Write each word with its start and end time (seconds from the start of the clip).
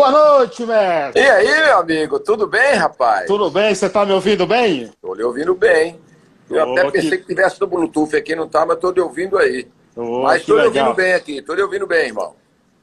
Boa 0.00 0.12
noite, 0.12 0.64
mestre. 0.64 1.20
E 1.20 1.28
aí, 1.28 1.64
meu 1.66 1.80
amigo, 1.80 2.18
tudo 2.20 2.46
bem, 2.46 2.74
rapaz? 2.74 3.26
Tudo 3.26 3.50
bem? 3.50 3.74
Você 3.74 3.86
tá 3.86 4.06
me 4.06 4.12
ouvindo 4.12 4.46
bem? 4.46 4.90
Tô 5.02 5.12
lhe 5.12 5.22
ouvindo 5.22 5.54
bem. 5.54 6.00
Eu 6.48 6.66
oh, 6.66 6.72
até 6.72 6.90
pensei 6.90 7.10
que... 7.10 7.18
que 7.18 7.26
tivesse 7.26 7.60
no 7.60 7.66
Bluetooth 7.66 8.16
aqui, 8.16 8.34
não 8.34 8.48
tá, 8.48 8.64
mas 8.64 8.78
tô 8.78 8.92
lhe 8.92 9.00
ouvindo 9.02 9.36
aí. 9.36 9.68
Oh, 9.94 10.22
mas 10.22 10.42
tô 10.46 10.58
lhe 10.58 10.68
ouvindo 10.68 10.94
bem 10.94 11.12
aqui, 11.12 11.42
tô 11.42 11.52
lhe 11.52 11.60
ouvindo 11.60 11.86
bem, 11.86 12.06
irmão. 12.06 12.34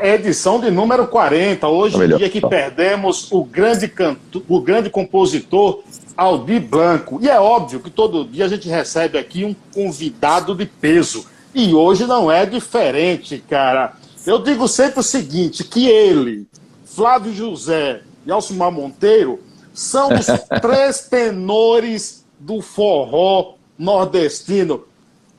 edição 0.02 0.60
de 0.60 0.68
número 0.68 1.06
40. 1.06 1.68
Hoje, 1.68 1.96
tá 1.96 2.16
dia 2.16 2.28
que 2.28 2.40
perdemos 2.40 3.30
o 3.30 3.44
grande, 3.44 3.86
canto, 3.86 4.44
o 4.48 4.60
grande 4.60 4.90
compositor 4.90 5.84
Aldir 6.16 6.60
Blanco. 6.60 7.18
E 7.20 7.28
é 7.28 7.38
óbvio 7.38 7.80
que 7.80 7.90
todo 7.90 8.24
dia 8.24 8.44
a 8.44 8.48
gente 8.48 8.68
recebe 8.68 9.18
aqui 9.18 9.44
um 9.44 9.54
convidado 9.74 10.54
de 10.54 10.66
peso. 10.66 11.26
E 11.54 11.74
hoje 11.74 12.06
não 12.06 12.30
é 12.30 12.46
diferente, 12.46 13.42
cara. 13.48 13.94
Eu 14.26 14.38
digo 14.42 14.68
sempre 14.68 15.00
o 15.00 15.02
seguinte, 15.02 15.64
que 15.64 15.88
ele, 15.88 16.46
Flávio 16.84 17.32
José 17.32 18.02
e 18.26 18.30
Alcimar 18.30 18.70
Monteiro 18.70 19.40
são 19.72 20.10
os 20.12 20.26
três 20.60 21.08
tenores 21.08 22.24
do 22.38 22.60
forró 22.60 23.54
nordestino. 23.78 24.84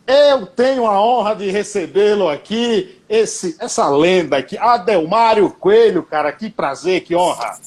Eu 0.08 0.48
tenho 0.48 0.88
a 0.88 1.02
honra 1.02 1.36
de 1.36 1.50
recebê-lo 1.52 2.28
aqui, 2.28 3.00
esse, 3.08 3.56
essa 3.60 3.88
lenda 3.90 4.38
aqui, 4.38 4.58
Adelmário 4.58 5.50
Coelho, 5.52 6.04
cara, 6.04 6.32
que 6.32 6.50
prazer, 6.50 7.02
que 7.02 7.16
honra. 7.16 7.60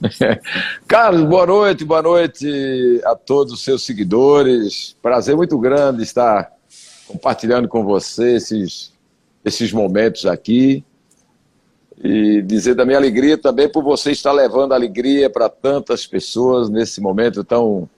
Carlos, 0.86 1.24
boa 1.24 1.46
noite, 1.46 1.84
boa 1.84 2.02
noite 2.02 3.00
a 3.04 3.14
todos 3.14 3.52
os 3.52 3.62
seus 3.62 3.84
seguidores. 3.84 4.96
Prazer 5.00 5.36
muito 5.36 5.58
grande 5.58 6.02
estar 6.02 6.52
compartilhando 7.06 7.68
com 7.68 7.84
você 7.84 8.36
esses, 8.36 8.92
esses 9.44 9.72
momentos 9.72 10.26
aqui. 10.26 10.84
E 12.02 12.42
dizer 12.42 12.74
da 12.74 12.84
minha 12.84 12.98
alegria 12.98 13.38
também 13.38 13.70
por 13.70 13.82
você 13.82 14.10
estar 14.12 14.32
levando 14.32 14.74
alegria 14.74 15.30
para 15.30 15.48
tantas 15.48 16.06
pessoas 16.06 16.68
nesse 16.68 17.00
momento 17.00 17.42
tão, 17.42 17.88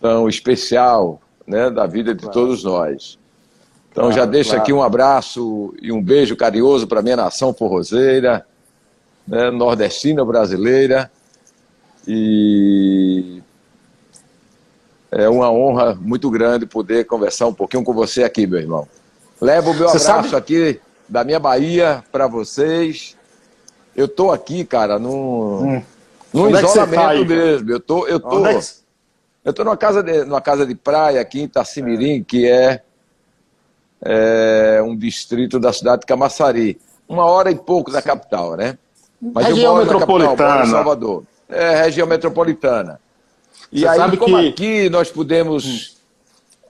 tão 0.00 0.28
especial 0.28 1.20
né, 1.46 1.70
da 1.70 1.86
vida 1.86 2.12
de 2.12 2.22
claro. 2.22 2.34
todos 2.34 2.64
nós. 2.64 3.16
Então 3.92 4.06
claro, 4.06 4.16
já 4.16 4.26
deixo 4.26 4.50
claro. 4.50 4.62
aqui 4.62 4.72
um 4.72 4.82
abraço 4.82 5.72
e 5.80 5.92
um 5.92 6.02
beijo 6.02 6.34
carinhoso 6.34 6.88
para 6.88 6.98
a 6.98 7.02
minha 7.02 7.16
nação 7.16 7.54
forrozeira, 7.54 8.44
né, 9.26 9.50
nordestina 9.50 10.24
brasileira. 10.24 11.10
E 12.06 13.42
é 15.10 15.28
uma 15.28 15.50
honra 15.50 15.94
muito 15.94 16.30
grande 16.30 16.66
poder 16.66 17.04
conversar 17.06 17.46
um 17.46 17.54
pouquinho 17.54 17.82
com 17.82 17.92
você 17.92 18.22
aqui, 18.22 18.46
meu 18.46 18.60
irmão. 18.60 18.88
Levo 19.40 19.70
o 19.70 19.74
meu 19.74 19.88
você 19.88 20.10
abraço 20.10 20.30
sabe? 20.30 20.36
aqui 20.36 20.80
da 21.08 21.24
minha 21.24 21.38
Bahia 21.38 22.04
para 22.12 22.26
vocês. 22.26 23.16
Eu 23.94 24.08
tô 24.08 24.30
aqui, 24.30 24.64
cara, 24.64 24.98
num, 24.98 25.76
hum. 25.76 25.82
num 26.32 26.56
é 26.56 26.60
isolamento 26.60 26.94
tá 26.94 27.08
aí, 27.08 27.24
mesmo. 27.24 27.70
Eu 27.70 27.80
tô, 27.80 28.06
eu 28.06 28.20
tô, 28.20 28.46
é 28.46 28.58
que... 28.58 28.66
eu 29.44 29.52
tô 29.52 29.64
numa 29.64 29.76
casa 29.76 30.02
de, 30.02 30.24
numa 30.24 30.40
casa 30.40 30.66
de 30.66 30.74
praia 30.74 31.20
aqui 31.20 31.40
em 31.40 31.44
Itacimirim, 31.44 32.20
é. 32.20 32.24
que 32.24 32.48
é, 32.48 32.82
é, 34.02 34.82
um 34.82 34.96
distrito 34.96 35.58
da 35.58 35.72
cidade 35.72 36.00
de 36.00 36.06
Camaçari, 36.06 36.78
uma 37.08 37.24
hora 37.24 37.50
e 37.50 37.54
pouco 37.54 37.90
da 37.90 38.02
capital, 38.02 38.56
né? 38.56 38.76
Mas 39.20 39.46
região 39.46 39.76
metropolitana. 39.76 40.36
Capital, 40.36 40.66
Salvador. 40.66 41.22
É, 41.48 41.82
região 41.82 42.06
metropolitana. 42.06 43.00
E 43.72 43.80
Você 43.80 43.88
aí, 43.88 44.16
como 44.16 44.38
que... 44.38 44.48
aqui 44.48 44.90
nós 44.90 45.10
podemos 45.10 45.96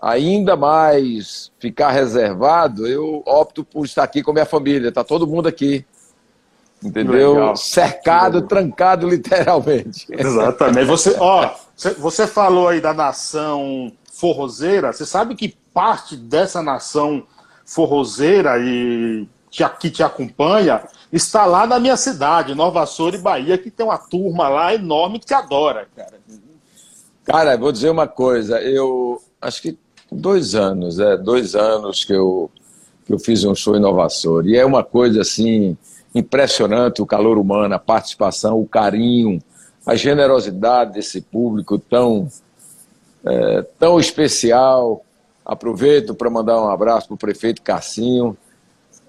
ainda 0.00 0.56
mais 0.56 1.50
ficar 1.58 1.90
reservado, 1.90 2.86
eu 2.86 3.22
opto 3.26 3.64
por 3.64 3.84
estar 3.84 4.02
aqui 4.02 4.22
com 4.22 4.30
a 4.30 4.34
minha 4.34 4.46
família. 4.46 4.88
Está 4.88 5.02
todo 5.02 5.26
mundo 5.26 5.48
aqui. 5.48 5.84
Entendeu? 6.82 7.34
Legal. 7.34 7.56
Cercado, 7.56 8.42
trancado 8.42 9.08
literalmente. 9.10 10.06
Exatamente. 10.10 10.86
Você, 10.86 11.16
ó, 11.18 11.50
você 11.98 12.26
falou 12.26 12.68
aí 12.68 12.80
da 12.80 12.92
nação 12.92 13.92
forrozeira. 14.12 14.92
Você 14.92 15.06
sabe 15.06 15.34
que 15.34 15.56
parte 15.72 16.16
dessa 16.16 16.62
nação 16.62 17.24
forrozeira 17.64 18.58
e 18.58 19.26
que 19.78 19.90
te 19.90 20.02
acompanha 20.02 20.82
está 21.16 21.44
lá 21.46 21.66
na 21.66 21.78
minha 21.78 21.96
cidade, 21.96 22.54
Nova 22.54 22.82
Açores, 22.82 23.20
Bahia, 23.20 23.58
que 23.58 23.70
tem 23.70 23.84
uma 23.84 23.98
turma 23.98 24.48
lá 24.48 24.74
enorme 24.74 25.18
que 25.18 25.32
adora, 25.34 25.88
cara. 25.94 26.14
Cara, 27.24 27.56
vou 27.56 27.72
dizer 27.72 27.90
uma 27.90 28.06
coisa. 28.06 28.60
Eu 28.60 29.20
acho 29.40 29.62
que 29.62 29.78
dois 30.10 30.54
anos, 30.54 31.00
é, 31.00 31.16
dois 31.16 31.54
anos 31.54 32.04
que 32.04 32.12
eu, 32.12 32.50
que 33.04 33.12
eu 33.12 33.18
fiz 33.18 33.44
um 33.44 33.54
show 33.54 33.76
em 33.76 33.80
Nova 33.80 34.06
Açores. 34.06 34.50
E 34.50 34.56
é 34.56 34.64
uma 34.64 34.84
coisa 34.84 35.22
assim 35.22 35.76
impressionante 36.14 37.02
o 37.02 37.06
calor 37.06 37.36
humano, 37.36 37.74
a 37.74 37.78
participação, 37.78 38.60
o 38.60 38.66
carinho, 38.66 39.42
a 39.84 39.94
generosidade 39.94 40.92
desse 40.92 41.20
público 41.20 41.78
tão, 41.78 42.28
é, 43.24 43.62
tão 43.78 43.98
especial. 43.98 45.04
Aproveito 45.44 46.14
para 46.14 46.30
mandar 46.30 46.60
um 46.60 46.68
abraço 46.68 47.08
para 47.08 47.14
o 47.14 47.18
prefeito 47.18 47.62
Cassinho. 47.62 48.36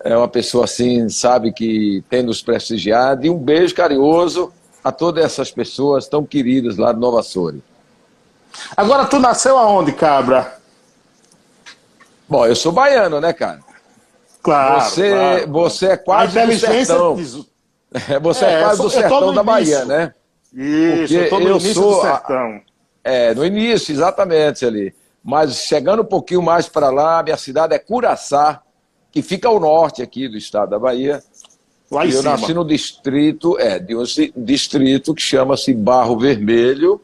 É 0.08 0.16
uma 0.16 0.30
pessoa 0.30 0.64
assim, 0.64 1.10
sabe, 1.10 1.52
que 1.52 2.02
tem 2.10 2.24
nos 2.24 2.42
prestigiado. 2.42 3.26
E 3.26 3.30
um 3.30 3.38
beijo 3.38 3.76
carinhoso 3.76 4.54
a 4.82 4.90
todas 4.90 5.26
essas 5.26 5.52
pessoas 5.52 6.08
tão 6.08 6.26
queridas 6.26 6.78
lá 6.78 6.94
de 6.94 7.00
Nova 7.00 7.20
Açores. 7.20 7.60
Agora, 8.76 9.04
tu 9.04 9.20
nasceu 9.20 9.58
aonde, 9.58 9.92
Cabra? 9.92 10.60
Bom, 12.26 12.46
eu 12.46 12.56
sou 12.56 12.72
baiano, 12.72 13.20
né, 13.20 13.34
cara? 13.34 13.60
Claro. 14.42 14.80
Você, 14.80 15.10
claro. 15.10 15.52
você 15.52 15.86
é 15.88 15.98
quase 15.98 16.46
do 16.46 16.54
sertão. 16.54 17.18
Você 18.22 18.46
é, 18.46 18.54
é 18.54 18.64
quase 18.64 18.82
do 18.82 18.90
sertão 18.90 19.34
da 19.34 19.44
Bahia, 19.44 19.86
né? 19.86 20.14
Isso, 20.54 21.00
Porque 21.00 21.16
eu 21.16 21.30
tô 21.30 21.40
no 21.40 21.48
eu 21.48 21.56
início 21.56 21.74
sou, 21.74 21.96
do 21.96 22.02
sertão. 22.02 22.62
É, 23.04 23.34
no 23.34 23.46
início, 23.46 23.94
exatamente 23.94 24.66
ali. 24.66 24.94
Mas 25.24 25.56
chegando 25.56 26.02
um 26.02 26.06
pouquinho 26.06 26.42
mais 26.42 26.68
para 26.70 26.90
lá, 26.90 27.24
minha 27.24 27.38
cidade 27.38 27.74
é 27.74 27.80
Curaçá, 27.80 28.62
que 29.12 29.22
fica 29.22 29.48
ao 29.48 29.60
norte 29.60 30.02
aqui 30.02 30.28
do 30.28 30.38
estado 30.38 30.70
da 30.70 30.80
Bahia. 30.80 31.24
Lá 31.90 32.06
e 32.06 32.10
eu 32.10 32.22
cima. 32.22 32.32
nasci 32.32 32.54
no 32.54 32.66
distrito, 32.66 33.58
é, 33.60 33.80
de 33.80 33.96
um 33.96 34.04
distrito 34.36 35.16
que 35.16 35.22
chama-se 35.22 35.74
Barro 35.74 36.20
Vermelho, 36.20 37.02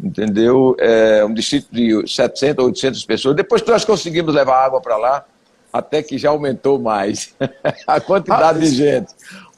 entendeu? 0.00 0.76
É 0.78 1.24
um 1.24 1.34
distrito 1.34 1.68
de 1.72 2.06
700, 2.06 2.64
800 2.66 3.04
pessoas. 3.04 3.36
Depois 3.36 3.62
nós 3.64 3.84
conseguimos 3.84 4.34
levar 4.34 4.64
água 4.64 4.80
para 4.80 4.96
lá, 4.96 5.24
até 5.72 6.02
que 6.02 6.16
já 6.18 6.30
aumentou 6.30 6.78
mais 6.78 7.34
a 7.86 8.00
quantidade 8.00 8.58
ah, 8.58 8.60
de 8.60 8.68
gente. 8.68 9.12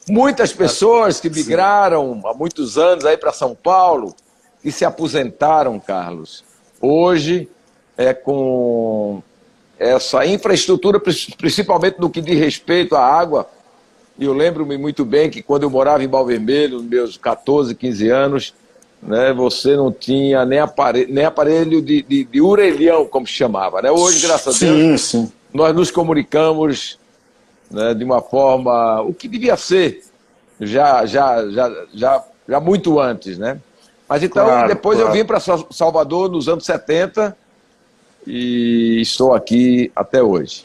Muitas 0.09 0.51
pessoas 0.51 1.19
que 1.19 1.29
migraram 1.29 2.19
há 2.25 2.33
muitos 2.33 2.77
anos 2.77 3.05
aí 3.05 3.15
para 3.15 3.31
São 3.31 3.53
Paulo 3.53 4.15
e 4.63 4.71
se 4.71 4.83
aposentaram, 4.83 5.79
Carlos. 5.79 6.43
Hoje 6.81 7.47
é 7.95 8.13
com 8.13 9.21
essa 9.79 10.25
infraestrutura, 10.25 10.99
principalmente 10.99 11.99
no 11.99 12.09
que 12.09 12.21
diz 12.21 12.37
respeito 12.37 12.95
à 12.95 13.01
água. 13.01 13.49
Eu 14.19 14.33
lembro-me 14.33 14.77
muito 14.77 15.05
bem 15.05 15.29
que 15.29 15.41
quando 15.41 15.63
eu 15.63 15.69
morava 15.69 16.03
em 16.03 16.07
Balvermelho, 16.07 16.79
nos 16.79 16.85
meus 16.85 17.17
14, 17.17 17.73
15 17.73 18.09
anos, 18.09 18.53
né, 19.01 19.31
você 19.31 19.77
não 19.77 19.89
tinha 19.93 20.45
nem 20.45 20.59
aparelho, 20.59 21.13
nem 21.13 21.23
aparelho 21.23 21.81
de, 21.81 22.01
de, 22.01 22.25
de 22.25 22.41
orelhão, 22.41 23.05
como 23.05 23.25
se 23.25 23.31
chamava. 23.31 23.81
Né? 23.81 23.89
Hoje, 23.89 24.27
graças 24.27 24.57
sim, 24.57 24.69
a 24.69 24.73
Deus, 24.73 25.01
sim. 25.01 25.31
nós 25.53 25.73
nos 25.73 25.89
comunicamos 25.89 26.99
né, 27.71 27.93
de 27.93 28.03
uma 28.03 28.21
forma, 28.21 29.01
o 29.01 29.13
que 29.13 29.29
devia 29.29 29.55
ser, 29.55 30.03
já, 30.59 31.05
já, 31.05 31.49
já, 31.49 31.85
já, 31.93 32.23
já 32.45 32.59
muito 32.59 32.99
antes. 32.99 33.37
Né? 33.37 33.57
Mas 34.09 34.21
então, 34.21 34.45
claro, 34.45 34.67
depois 34.67 34.97
claro. 34.97 35.15
eu 35.15 35.17
vim 35.17 35.25
para 35.25 35.39
Salvador 35.39 36.29
nos 36.29 36.49
anos 36.49 36.65
70 36.65 37.37
e 38.29 39.01
estou 39.01 39.33
aqui 39.33 39.91
até 39.95 40.21
hoje. 40.21 40.63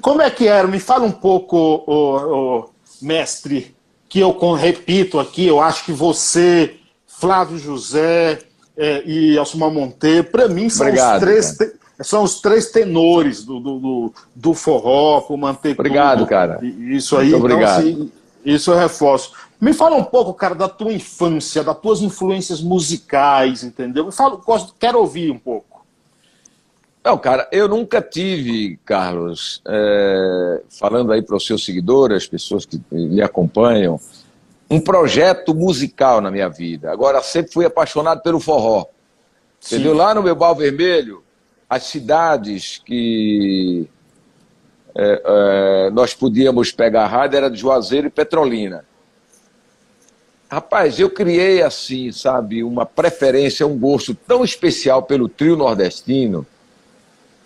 Como 0.00 0.22
é 0.22 0.30
que 0.30 0.46
era? 0.46 0.68
Me 0.68 0.78
fala 0.78 1.04
um 1.04 1.12
pouco, 1.12 1.56
o, 1.86 2.60
o 2.60 2.70
mestre, 3.02 3.74
que 4.08 4.20
eu 4.20 4.32
repito 4.52 5.18
aqui, 5.18 5.46
eu 5.46 5.60
acho 5.60 5.84
que 5.84 5.92
você 5.92 6.76
Flávio 7.06 7.58
José, 7.58 8.38
é, 8.76 9.02
e 9.04 9.36
Alcimar 9.36 9.70
Monteiro, 9.70 10.24
para 10.24 10.46
mim 10.46 10.70
são 10.70 10.86
Obrigado, 10.86 11.14
os 11.14 11.20
três 11.20 11.56
te, 11.56 11.72
são 12.00 12.22
os 12.22 12.40
três 12.40 12.70
tenores 12.70 13.44
do, 13.44 13.58
do, 13.58 13.78
do, 13.80 14.12
do 14.32 14.54
forró, 14.54 15.20
por 15.20 15.36
manter 15.36 15.72
Obrigado, 15.72 16.18
tudo. 16.18 16.28
cara. 16.28 16.60
Isso 16.62 17.16
aí, 17.16 17.30
Muito 17.30 17.46
então, 17.46 17.56
obrigado. 17.56 17.80
Assim, 17.80 18.12
isso 18.44 18.70
eu 18.70 18.78
reforço. 18.78 19.32
Me 19.60 19.72
fala 19.72 19.96
um 19.96 20.04
pouco, 20.04 20.32
cara, 20.32 20.54
da 20.54 20.68
tua 20.68 20.92
infância, 20.92 21.64
das 21.64 21.76
tuas 21.80 22.00
influências 22.00 22.60
musicais, 22.60 23.64
entendeu? 23.64 24.06
Me 24.06 24.12
fala, 24.12 24.36
gosto, 24.36 24.72
quero 24.78 25.00
ouvir 25.00 25.32
um 25.32 25.38
pouco. 25.38 25.67
Não, 27.08 27.16
cara, 27.16 27.48
eu 27.50 27.66
nunca 27.66 28.02
tive, 28.02 28.78
Carlos, 28.84 29.62
é, 29.66 30.60
falando 30.68 31.10
aí 31.10 31.22
para 31.22 31.36
os 31.36 31.46
seus 31.46 31.64
seguidores, 31.64 32.18
as 32.18 32.28
pessoas 32.28 32.66
que 32.66 32.78
me 32.92 33.22
acompanham, 33.22 33.98
um 34.68 34.78
projeto 34.78 35.54
musical 35.54 36.20
na 36.20 36.30
minha 36.30 36.50
vida. 36.50 36.92
Agora, 36.92 37.22
sempre 37.22 37.50
fui 37.50 37.64
apaixonado 37.64 38.20
pelo 38.20 38.38
forró. 38.38 38.84
Sim. 39.58 39.76
Entendeu? 39.76 39.94
Lá 39.94 40.14
no 40.14 40.22
meu 40.22 40.36
Bal 40.36 40.54
Vermelho, 40.54 41.24
as 41.66 41.84
cidades 41.84 42.82
que 42.84 43.88
é, 44.94 45.22
é, 45.24 45.90
nós 45.90 46.12
podíamos 46.12 46.72
pegar 46.72 47.06
rádio 47.06 47.38
era 47.38 47.50
de 47.50 47.56
Juazeiro 47.56 48.08
e 48.08 48.10
Petrolina. 48.10 48.84
Rapaz, 50.50 51.00
eu 51.00 51.08
criei 51.08 51.62
assim, 51.62 52.12
sabe, 52.12 52.62
uma 52.62 52.84
preferência, 52.84 53.66
um 53.66 53.78
gosto 53.78 54.14
tão 54.14 54.44
especial 54.44 55.04
pelo 55.04 55.26
trio 55.26 55.56
nordestino 55.56 56.46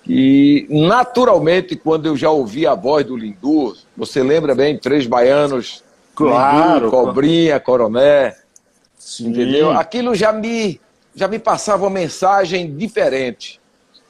e, 0.07 0.67
naturalmente, 0.69 1.77
quando 1.77 2.07
eu 2.07 2.17
já 2.17 2.31
ouvi 2.31 2.67
a 2.67 2.75
voz 2.75 3.07
do 3.07 3.17
Lindu, 3.17 3.77
você 3.97 4.23
lembra 4.23 4.55
bem, 4.55 4.77
Três 4.77 5.07
Baianos, 5.07 5.85
claro, 6.15 6.87
Lindu, 6.87 6.91
Cobrinha, 6.91 7.61
Coroné, 7.61 8.35
Sim. 8.99 9.29
entendeu? 9.29 9.71
Aquilo 9.71 10.15
já 10.15 10.33
me, 10.33 10.81
já 11.15 11.29
me 11.29 11.39
passava 11.39 11.85
uma 11.85 11.91
mensagem 11.91 12.77
diferente. 12.77 13.61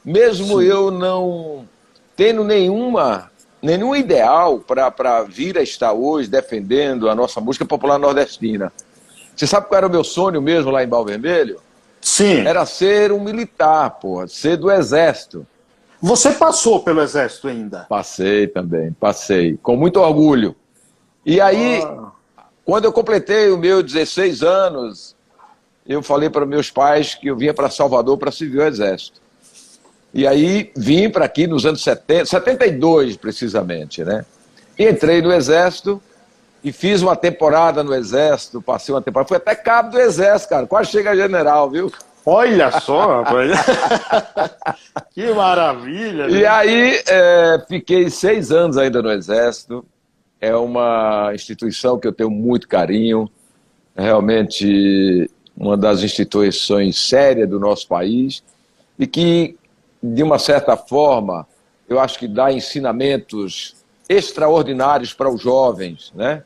Mesmo 0.05 0.61
Sim. 0.61 0.67
eu 0.67 0.91
não 0.91 1.69
tendo 2.17 2.43
nenhuma, 2.43 3.31
nenhum 3.61 3.95
ideal 3.95 4.61
para 4.61 5.23
vir 5.23 5.59
a 5.59 5.63
estar 5.63 5.93
hoje 5.93 6.29
defendendo 6.29 7.09
a 7.09 7.15
nossa 7.15 7.41
música 7.41 7.65
popular 7.65 7.99
nordestina. 7.99 8.73
Você 9.37 9.47
sabe 9.47 9.69
qual 9.69 9.79
era 9.79 9.87
o 9.87 9.91
meu 9.91 10.05
sonho 10.05 10.41
mesmo 10.41 10.71
lá 10.71 10.83
em 10.83 10.89
Bal 10.89 11.05
Vermelho? 11.05 11.61
Sim. 12.01 12.47
Era 12.47 12.67
ser 12.67 13.13
um 13.13 13.21
militar, 13.21 13.91
porra, 13.91 14.27
ser 14.27 14.57
do 14.57 14.71
exército. 14.71 15.47
Você 16.03 16.33
passou 16.33 16.81
pelo 16.81 17.01
Exército 17.01 17.47
ainda? 17.47 17.87
Passei 17.89 18.49
também, 18.49 18.93
passei, 18.93 19.57
com 19.63 19.77
muito 19.77 20.01
orgulho. 20.01 20.57
E 21.25 21.41
aí, 21.41 21.81
ah. 21.81 22.11
quando 22.65 22.87
eu 22.87 22.93
completei 22.93 23.51
o 23.51 23.57
meu 23.57 23.85
16 23.85 24.43
anos, 24.43 25.15
eu 25.87 26.03
falei 26.03 26.29
para 26.29 26.45
meus 26.45 26.73
pais 26.73 27.15
que 27.15 27.29
eu 27.29 27.37
vinha 27.37 27.55
para 27.55 27.71
Salvador 27.71 28.19
para 28.19 28.33
servir 28.33 28.59
o 28.59 28.67
Exército. 28.67 29.21
E 30.13 30.27
aí 30.27 30.73
vim 30.77 31.09
para 31.09 31.25
aqui 31.25 31.47
nos 31.47 31.65
anos 31.65 31.85
70, 31.85 32.27
72 32.27 33.17
precisamente, 33.17 34.03
né? 34.03 34.25
E 34.77 34.89
entrei 34.89 35.23
no 35.23 35.33
Exército 35.33 36.03
e 36.65 36.73
fiz 36.73 37.01
uma 37.01 37.15
temporada 37.15 37.85
no 37.85 37.95
Exército, 37.95 38.61
passei 38.61 38.93
uma 38.93 39.01
temporada, 39.01 39.29
fui 39.29 39.37
até 39.37 39.55
cabo 39.55 39.93
do 39.93 40.01
Exército, 40.01 40.51
cara, 40.51 40.67
quase 40.67 40.91
chega 40.91 41.15
general, 41.15 41.71
viu? 41.71 41.93
Olha 42.25 42.71
só, 42.81 43.23
rapaz. 43.23 43.51
que 45.13 45.33
maravilha. 45.33 46.29
E 46.29 46.47
aí, 46.47 47.03
é, 47.07 47.65
fiquei 47.69 48.09
seis 48.11 48.53
anos 48.53 48.77
ainda 48.77 49.03
no 49.03 49.11
Exército. 49.11 49.85
É 50.41 50.55
uma 50.55 51.31
instituição 51.35 51.99
que 51.99 52.07
eu 52.07 52.13
tenho 52.13 52.31
muito 52.31 52.69
carinho. 52.69 53.31
É 53.97 54.03
realmente 54.03 55.31
uma 55.57 55.77
das 55.77 56.03
instituições 56.03 56.99
sérias 56.99 57.49
do 57.49 57.59
nosso 57.59 57.87
país 57.87 58.43
e 58.99 59.07
que, 59.07 59.57
de 60.03 60.23
uma 60.23 60.39
certa 60.39 60.77
forma, 60.77 61.47
eu 61.89 62.01
acho 62.01 62.19
que 62.19 62.27
dá 62.27 62.53
ensinamentos 62.53 63.77
extraordinários 64.09 65.13
para 65.13 65.31
os 65.31 65.41
jovens, 65.41 66.13
né? 66.15 66.43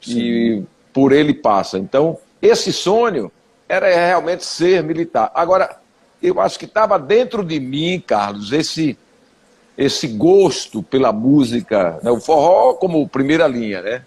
Sim. 0.00 0.18
E 0.18 0.62
por 0.92 1.12
ele 1.12 1.34
passa. 1.34 1.78
Então, 1.78 2.18
esse 2.40 2.72
sonho 2.72 3.30
era 3.72 3.86
realmente 3.86 4.44
ser 4.44 4.82
militar. 4.82 5.32
Agora, 5.34 5.78
eu 6.22 6.38
acho 6.38 6.58
que 6.58 6.66
estava 6.66 6.98
dentro 6.98 7.42
de 7.42 7.58
mim, 7.58 8.02
Carlos, 8.06 8.52
esse 8.52 8.98
esse 9.78 10.06
gosto 10.06 10.82
pela 10.82 11.10
música, 11.10 11.98
né? 12.02 12.10
o 12.10 12.20
forró 12.20 12.74
como 12.74 13.08
primeira 13.08 13.48
linha, 13.48 13.80
né? 13.80 14.02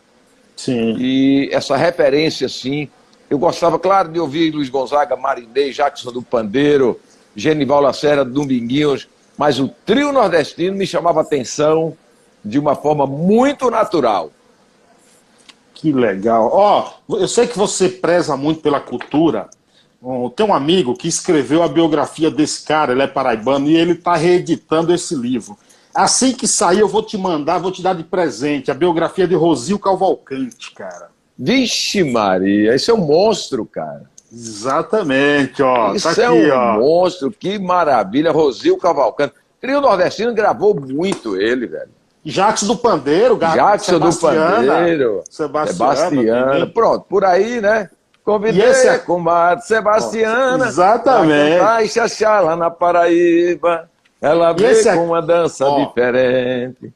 Sim. 0.56 0.96
E 1.00 1.50
essa 1.52 1.76
referência, 1.76 2.46
assim, 2.46 2.88
eu 3.28 3.40
gostava, 3.40 3.80
claro, 3.80 4.10
de 4.10 4.20
ouvir 4.20 4.52
Luiz 4.52 4.70
Gonzaga, 4.70 5.16
Marinei, 5.16 5.72
Jackson 5.72 6.12
do 6.12 6.22
Pandeiro, 6.22 7.00
Genival 7.36 7.82
Lacerda, 7.82 8.24
Dominguinhos, 8.24 9.10
mas 9.36 9.60
o 9.60 9.68
trio 9.68 10.12
nordestino 10.12 10.78
me 10.78 10.86
chamava 10.86 11.22
atenção 11.22 11.98
de 12.44 12.60
uma 12.60 12.76
forma 12.76 13.08
muito 13.08 13.72
natural. 13.72 14.32
Que 15.76 15.92
legal. 15.92 16.50
Ó, 16.52 16.90
oh, 17.08 17.18
eu 17.18 17.28
sei 17.28 17.46
que 17.46 17.58
você 17.58 17.90
preza 17.90 18.36
muito 18.36 18.62
pela 18.62 18.80
cultura. 18.80 19.50
Tem 20.36 20.46
um 20.46 20.54
amigo 20.54 20.96
que 20.96 21.08
escreveu 21.08 21.62
a 21.62 21.68
biografia 21.68 22.32
desse 22.32 22.64
cara, 22.64 22.94
ele 22.94 23.02
é 23.02 23.08
paraibano, 23.08 23.68
e 23.68 23.76
ele 23.76 23.92
está 23.92 24.16
reeditando 24.16 24.94
esse 24.94 25.14
livro. 25.16 25.58
Assim 25.94 26.32
que 26.32 26.48
sair, 26.48 26.80
eu 26.80 26.88
vou 26.88 27.04
te 27.04 27.18
mandar, 27.18 27.58
vou 27.58 27.72
te 27.72 27.82
dar 27.82 27.94
de 27.94 28.04
presente 28.04 28.72
a 28.72 28.74
biografia 28.74 29.28
de 29.28 29.36
Rosil 29.36 29.78
Cavalcante, 29.78 30.72
cara. 30.72 31.10
Vixe 31.38 32.04
Maria, 32.04 32.74
esse 32.76 32.90
é 32.90 32.94
um 32.94 33.06
monstro, 33.06 33.66
cara. 33.66 34.04
Exatamente, 34.32 35.62
ó. 35.62 35.94
Isso 35.94 36.14
tá 36.14 36.22
é 36.22 36.26
aqui, 36.26 36.52
um 36.52 36.56
ó. 36.56 36.80
monstro, 36.80 37.32
que 37.32 37.60
maravilha. 37.60 38.32
Rosil 38.32 38.78
Cavalcante. 38.78 39.34
Trio 39.60 39.82
Nordestino 39.82 40.34
gravou 40.34 40.80
muito 40.80 41.36
ele, 41.36 41.68
velho. 41.68 41.95
Jackson 42.26 42.66
do 42.66 42.76
Pandeiro, 42.76 43.38
gato, 43.38 43.54
Jackson 43.54 44.00
do 44.00 44.16
Pandeiro, 44.16 45.24
Sebastiana, 45.30 45.96
Sebastiana. 45.96 46.68
Pronto, 46.68 47.06
por 47.08 47.24
aí, 47.24 47.62
né? 47.62 47.88
Convidei 48.24 48.66
esse 48.66 48.88
é... 48.88 48.96
a 48.96 49.00
comadre 49.00 49.64
Sebastiana. 49.64 50.66
Exatamente. 50.66 51.60
Ai, 51.60 51.88
xaxá 51.88 52.40
lá 52.40 52.56
na 52.56 52.72
Paraíba. 52.72 53.88
Ela 54.20 54.54
veio 54.54 54.88
é... 54.88 54.96
com 54.96 55.06
uma 55.06 55.22
dança 55.22 55.68
ó, 55.68 55.86
diferente. 55.86 56.92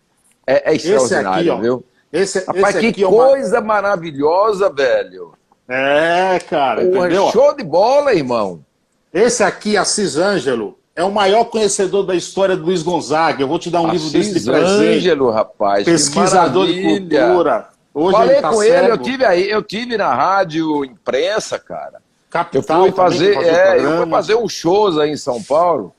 É, 0.47 0.71
é 0.71 0.75
extraordinário, 0.75 1.53
aqui, 1.53 1.61
viu? 1.61 1.85
Esse, 2.11 2.39
Rapaz, 2.39 2.75
esse 2.77 2.91
que 2.91 3.03
coisa 3.03 3.57
é 3.57 3.59
uma... 3.59 3.67
maravilhosa, 3.67 4.67
velho. 4.71 5.33
É, 5.67 6.39
cara, 6.49 6.83
Porra, 6.83 7.05
entendeu? 7.05 7.29
Show 7.29 7.55
de 7.55 7.63
bola, 7.63 8.15
irmão. 8.15 8.65
Esse 9.13 9.43
aqui, 9.43 9.77
Assis 9.77 10.17
Ângelo, 10.17 10.78
é 10.99 11.03
o 11.03 11.11
maior 11.11 11.45
conhecedor 11.45 12.05
da 12.05 12.13
história 12.13 12.57
do 12.57 12.65
Luiz 12.65 12.83
Gonzaga. 12.83 13.41
Eu 13.41 13.47
vou 13.47 13.57
te 13.57 13.69
dar 13.69 13.79
um 13.79 13.87
Assis 13.87 14.01
livro 14.01 14.19
desse 14.19 14.39
de 14.39 14.51
presente. 14.51 14.97
Ângelo, 14.97 15.31
rapaz. 15.31 15.85
Pesquisador 15.85 16.67
de 16.67 16.81
cultura. 16.83 17.69
Hoje 17.93 18.17
Falei 18.17 18.35
ele 18.35 18.41
tá 18.41 18.49
com 18.49 18.57
cego. 18.57 18.73
ele, 18.73 18.91
eu 18.91 18.97
tive 18.97 19.25
aí, 19.25 19.49
eu 19.49 19.63
tive 19.63 19.97
na 19.97 20.13
rádio 20.13 20.83
imprensa, 20.83 21.57
cara. 21.57 22.01
Capital, 22.29 22.85
eu 22.85 22.91
fui 22.91 22.91
fazer, 22.91 23.37
é, 23.37 23.77
eu 23.79 23.97
fui 23.97 24.09
fazer 24.09 24.35
um 24.35 24.49
shows 24.49 24.97
aí 24.97 25.09
em 25.09 25.17
São 25.17 25.41
Paulo 25.41 25.95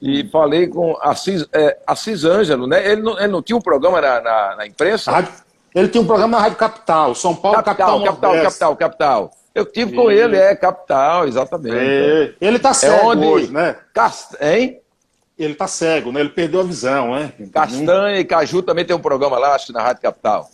e 0.00 0.26
falei 0.30 0.66
com 0.66 0.96
Assis, 1.02 1.46
é, 1.52 1.78
Assis 1.86 2.24
Ângelo, 2.24 2.66
né? 2.66 2.90
Ele 2.90 3.02
não, 3.02 3.18
ele 3.18 3.28
não 3.28 3.42
tinha 3.42 3.56
um 3.56 3.60
programa 3.60 4.00
na, 4.00 4.20
na, 4.20 4.56
na 4.56 4.66
imprensa? 4.66 5.12
Rádio, 5.12 5.32
ele 5.74 5.88
tinha 5.88 6.02
um 6.02 6.06
programa 6.06 6.38
na 6.38 6.42
Rádio 6.42 6.58
Capital, 6.58 7.14
São 7.14 7.34
Paulo, 7.34 7.62
Capital, 7.62 8.00
Capital, 8.00 8.14
Capital, 8.14 8.42
Capital, 8.42 8.76
Capital. 8.76 9.30
Eu 9.54 9.66
tive 9.66 9.92
e... 9.92 9.94
com 9.94 10.10
ele, 10.10 10.36
é, 10.36 10.54
capital, 10.54 11.26
exatamente. 11.26 11.76
É. 11.76 12.34
Ele 12.40 12.58
tá 12.58 12.72
cego 12.72 12.94
é 12.94 13.04
onde... 13.04 13.26
hoje, 13.26 13.52
né? 13.52 13.76
Cast... 13.94 14.36
Hein? 14.40 14.80
Ele 15.38 15.54
tá 15.54 15.66
cego, 15.66 16.12
né? 16.12 16.20
Ele 16.20 16.28
perdeu 16.28 16.60
a 16.60 16.64
visão, 16.64 17.14
né? 17.14 17.32
Castanha 17.52 18.18
e 18.18 18.24
Caju 18.24 18.62
também 18.62 18.84
tem 18.84 18.94
um 18.94 19.00
programa 19.00 19.38
lá, 19.38 19.54
acho, 19.54 19.72
na 19.72 19.82
Rádio 19.82 20.02
Capital. 20.02 20.48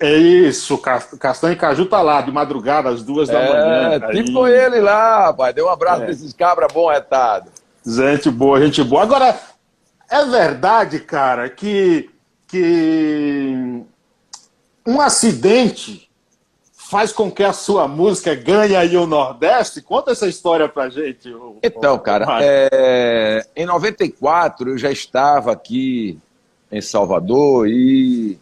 É 0.00 0.14
isso, 0.16 0.78
Castanha 0.78 1.54
e 1.54 1.56
Caju 1.56 1.86
tá 1.86 2.00
lá, 2.00 2.20
de 2.20 2.30
madrugada, 2.30 2.88
às 2.88 3.02
duas 3.02 3.28
é, 3.28 3.32
da 3.32 3.38
manhã. 3.40 3.94
É, 3.94 4.12
tive 4.12 4.32
com 4.32 4.46
ele 4.46 4.80
lá, 4.80 5.26
rapaz. 5.26 5.54
Deu 5.54 5.66
um 5.66 5.70
abraço 5.70 6.04
é. 6.04 6.06
desses 6.06 6.32
cabra 6.32 6.68
bom 6.68 6.88
retado. 6.88 7.50
Gente 7.84 8.30
boa, 8.30 8.60
gente 8.60 8.82
boa. 8.84 9.02
Agora, 9.02 9.36
é 10.08 10.24
verdade, 10.24 11.00
cara, 11.00 11.48
que, 11.48 12.10
que 12.46 13.82
um 14.86 15.00
acidente 15.00 16.07
faz 16.88 17.12
com 17.12 17.30
que 17.30 17.44
a 17.44 17.52
sua 17.52 17.86
música 17.86 18.34
ganhe 18.34 18.74
aí 18.74 18.96
o 18.96 19.06
Nordeste? 19.06 19.82
Conta 19.82 20.12
essa 20.12 20.26
história 20.26 20.66
pra 20.68 20.88
gente. 20.88 21.30
O, 21.30 21.58
então, 21.62 21.96
o, 21.96 21.98
cara, 21.98 22.26
o 22.26 22.38
é, 22.40 23.46
em 23.54 23.66
94 23.66 24.70
eu 24.70 24.78
já 24.78 24.90
estava 24.90 25.52
aqui 25.52 26.18
em 26.72 26.80
Salvador 26.80 27.68
e 27.68 28.38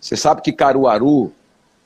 você 0.00 0.16
sabe 0.16 0.42
que 0.42 0.52
Caruaru 0.52 1.32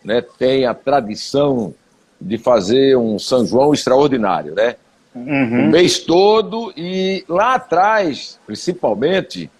né, 0.03 0.23
tem 0.39 0.65
a 0.65 0.73
tradição 0.73 1.75
de 2.19 2.39
fazer 2.39 2.97
um 2.97 3.19
São 3.19 3.45
João 3.45 3.75
extraordinário, 3.75 4.55
né? 4.55 4.77
Uhum. 5.15 5.67
O 5.67 5.71
mês 5.71 5.99
todo 5.99 6.73
e 6.75 7.25
lá 7.29 7.55
atrás, 7.57 8.39
principalmente, 8.47 9.50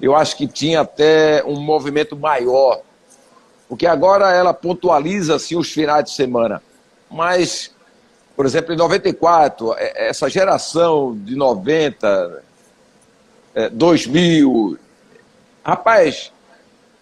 eu 0.00 0.14
acho 0.14 0.36
que 0.36 0.46
tinha 0.46 0.82
até 0.82 1.42
um 1.44 1.58
movimento 1.60 2.16
maior 2.16 2.80
porque 3.74 3.86
agora 3.86 4.32
ela 4.32 4.54
pontualiza 4.54 5.34
assim 5.34 5.56
os 5.56 5.72
finais 5.72 6.04
de 6.04 6.10
semana. 6.12 6.62
Mas 7.10 7.74
por 8.36 8.46
exemplo, 8.46 8.72
em 8.72 8.76
94, 8.76 9.74
é, 9.76 10.08
essa 10.08 10.28
geração 10.28 11.16
de 11.16 11.36
90, 11.36 12.42
2000, 13.72 14.76
é, 14.76 15.68
rapaz, 15.68 16.32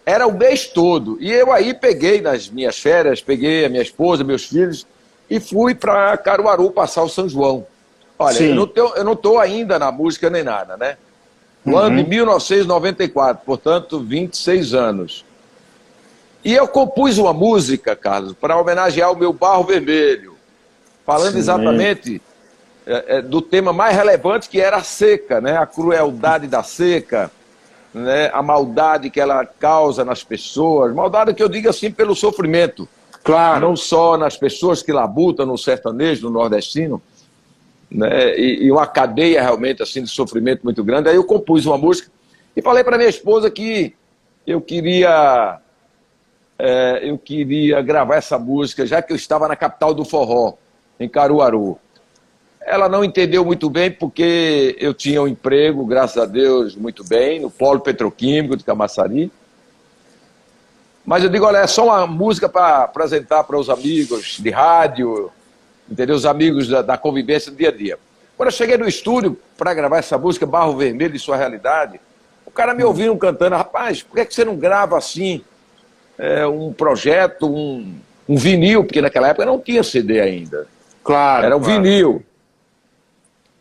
era 0.05 0.27
o 0.27 0.37
mês 0.37 0.67
todo. 0.67 1.17
E 1.19 1.31
eu 1.31 1.51
aí 1.51 1.73
peguei 1.73 2.21
nas 2.21 2.49
minhas 2.49 2.77
férias, 2.77 3.21
peguei 3.21 3.65
a 3.65 3.69
minha 3.69 3.81
esposa, 3.81 4.23
meus 4.23 4.45
filhos, 4.45 4.85
e 5.29 5.39
fui 5.39 5.73
para 5.73 6.15
Caruaru 6.17 6.69
passar 6.69 7.01
o 7.01 7.09
São 7.09 7.27
João. 7.27 7.65
Olha, 8.19 8.43
eu 8.43 8.55
não, 8.55 8.67
tenho, 8.67 8.95
eu 8.95 9.03
não 9.03 9.15
tô 9.15 9.39
ainda 9.39 9.79
na 9.79 9.91
música 9.91 10.29
nem 10.29 10.43
nada, 10.43 10.77
né? 10.77 10.97
No 11.65 11.73
uhum. 11.73 11.79
ano 11.79 12.03
de 12.03 12.09
1994, 12.09 13.43
portanto, 13.43 13.99
26 13.99 14.73
anos. 14.75 15.25
E 16.43 16.53
eu 16.53 16.67
compus 16.67 17.17
uma 17.17 17.31
música, 17.31 17.95
Carlos, 17.95 18.33
para 18.33 18.59
homenagear 18.59 19.11
o 19.11 19.15
meu 19.15 19.31
Barro 19.31 19.63
Vermelho, 19.63 20.35
falando 21.05 21.33
Sim. 21.33 21.37
exatamente 21.37 22.21
é, 22.85 23.17
é, 23.17 23.21
do 23.21 23.41
tema 23.41 23.71
mais 23.71 23.95
relevante 23.95 24.49
que 24.49 24.59
era 24.59 24.77
a 24.77 24.83
seca, 24.83 25.39
né? 25.39 25.55
A 25.55 25.65
crueldade 25.65 26.47
da 26.47 26.61
seca, 26.61 27.31
né? 27.93 28.29
A 28.33 28.41
maldade 28.41 29.09
que 29.09 29.21
ela 29.21 29.45
causa 29.45 30.03
nas 30.03 30.21
pessoas, 30.21 30.93
maldade 30.93 31.33
que 31.33 31.41
eu 31.41 31.47
digo 31.47 31.69
assim 31.69 31.89
pelo 31.89 32.13
sofrimento. 32.13 32.89
Claro. 33.23 33.61
Não 33.61 33.75
só 33.77 34.17
nas 34.17 34.35
pessoas 34.35 34.83
que 34.83 34.91
labutam 34.91 35.45
no 35.45 35.57
sertanejo, 35.57 36.27
no 36.27 36.33
nordestino, 36.33 37.01
né? 37.89 38.37
E, 38.37 38.65
e, 38.65 38.71
uma 38.71 38.85
cadeia 38.85 39.41
realmente 39.41 39.81
assim 39.81 40.03
de 40.03 40.09
sofrimento 40.09 40.61
muito 40.63 40.83
grande. 40.83 41.07
Aí 41.07 41.15
eu 41.15 41.23
compus 41.23 41.65
uma 41.65 41.77
música 41.77 42.11
e 42.53 42.61
falei 42.61 42.83
para 42.83 42.97
minha 42.97 43.09
esposa 43.09 43.49
que 43.49 43.95
eu 44.45 44.59
queria 44.59 45.61
é, 46.65 47.01
eu 47.03 47.17
queria 47.17 47.81
gravar 47.81 48.15
essa 48.15 48.39
música, 48.39 48.85
já 48.85 49.01
que 49.01 49.11
eu 49.11 49.17
estava 49.17 49.49
na 49.49 49.55
capital 49.55 49.93
do 49.93 50.05
forró, 50.05 50.53
em 50.97 51.09
Caruaru. 51.09 51.77
Ela 52.61 52.87
não 52.87 53.03
entendeu 53.03 53.43
muito 53.43 53.69
bem 53.69 53.91
porque 53.91 54.73
eu 54.79 54.93
tinha 54.93 55.21
um 55.21 55.27
emprego, 55.27 55.85
graças 55.85 56.23
a 56.23 56.25
Deus, 56.25 56.73
muito 56.73 57.03
bem, 57.03 57.41
no 57.41 57.51
polo 57.51 57.81
petroquímico 57.81 58.55
de 58.55 58.63
Camaçari. 58.63 59.29
Mas 61.05 61.25
eu 61.25 61.29
digo, 61.29 61.45
olha, 61.45 61.57
é 61.57 61.67
só 61.67 61.83
uma 61.83 62.07
música 62.07 62.47
para 62.47 62.83
apresentar 62.83 63.43
para 63.43 63.57
os 63.57 63.69
amigos 63.69 64.37
de 64.39 64.49
rádio, 64.49 65.29
entendeu? 65.91 66.15
Os 66.15 66.25
amigos 66.25 66.69
da, 66.69 66.81
da 66.81 66.97
convivência 66.97 67.51
do 67.51 67.57
dia 67.57 67.67
a 67.67 67.75
dia. 67.75 67.99
Quando 68.37 68.47
eu 68.47 68.53
cheguei 68.53 68.77
no 68.77 68.87
estúdio 68.87 69.37
para 69.57 69.73
gravar 69.73 69.97
essa 69.97 70.17
música, 70.17 70.45
Barro 70.45 70.77
Vermelho 70.77 71.13
e 71.13 71.19
Sua 71.19 71.35
Realidade, 71.35 71.99
o 72.45 72.51
cara 72.51 72.73
me 72.73 72.85
ouvindo 72.85 73.17
cantando, 73.17 73.57
rapaz, 73.57 74.01
por 74.01 74.15
que, 74.15 74.23
que 74.27 74.33
você 74.33 74.45
não 74.45 74.55
grava 74.55 74.97
assim? 74.97 75.43
É, 76.17 76.45
um 76.45 76.71
projeto, 76.71 77.47
um, 77.47 77.95
um 78.27 78.35
vinil, 78.35 78.83
porque 78.83 79.01
naquela 79.01 79.29
época 79.29 79.45
não 79.45 79.59
tinha 79.59 79.83
CD 79.83 80.19
ainda. 80.19 80.67
Claro. 81.03 81.45
Era 81.45 81.57
um 81.57 81.61
claro. 81.61 81.81
vinil. 81.81 82.23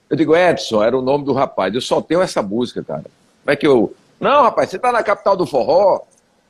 Eu 0.09 0.17
digo, 0.17 0.37
Edson, 0.37 0.83
era 0.83 0.97
o 0.97 1.03
nome 1.03 1.25
do 1.25 1.33
rapaz. 1.33 1.75
Eu 1.75 1.81
só 1.81 2.01
tenho 2.01 2.21
essa 2.21 2.43
música, 2.43 2.85
cara. 2.85 3.05
Como 3.43 3.53
é 3.53 3.57
que 3.57 3.67
eu. 3.67 3.95
Não, 4.21 4.43
rapaz, 4.43 4.71
você 4.71 4.77
está 4.77 4.93
na 4.93 5.03
capital 5.03 5.37
do 5.37 5.47
forró, 5.47 6.03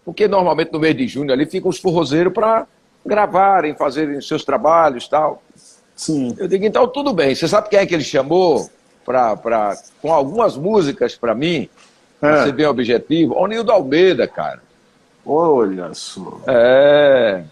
porque 0.05 0.29
normalmente 0.29 0.73
no 0.73 0.81
mês 0.81 0.97
de 0.97 1.07
junho 1.07 1.33
ali 1.33 1.47
ficam 1.47 1.71
os 1.71 1.79
forrozeiros 1.79 2.33
para 2.33 2.67
gravarem, 3.07 3.75
fazerem 3.75 4.21
seus 4.21 4.45
trabalhos 4.45 5.09
tal. 5.09 5.43
Sim. 5.95 6.35
Eu 6.39 6.49
digo, 6.49 6.65
então 6.65 6.87
tudo 6.89 7.13
bem. 7.13 7.35
Você 7.35 7.47
sabe 7.47 7.69
quem 7.69 7.79
é 7.79 7.87
que 7.87 7.95
ele 7.95 8.05
chamou 8.05 8.69
pra, 9.05 9.37
pra, 9.37 9.77
com 10.01 10.13
algumas 10.13 10.57
músicas 10.57 11.15
para 11.15 11.35
mim? 11.35 11.69
É. 12.21 12.45
ser 12.45 12.53
bem 12.53 12.67
objetivo? 12.67 13.35
O 13.35 13.47
Nildo 13.47 13.73
Almeida, 13.73 14.29
cara. 14.29 14.63
Olha 15.25 15.95
só. 15.95 16.41
É. 16.47 17.45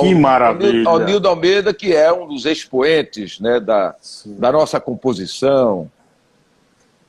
Que 0.00 0.14
maravilha. 0.14 0.88
Ao 0.88 0.98
Nildo 0.98 1.28
Almeida, 1.28 1.72
que 1.72 1.94
é 1.94 2.12
um 2.12 2.26
dos 2.26 2.44
expoentes 2.44 3.40
né, 3.40 3.60
da, 3.60 3.94
da 4.24 4.52
nossa 4.52 4.80
composição. 4.80 5.90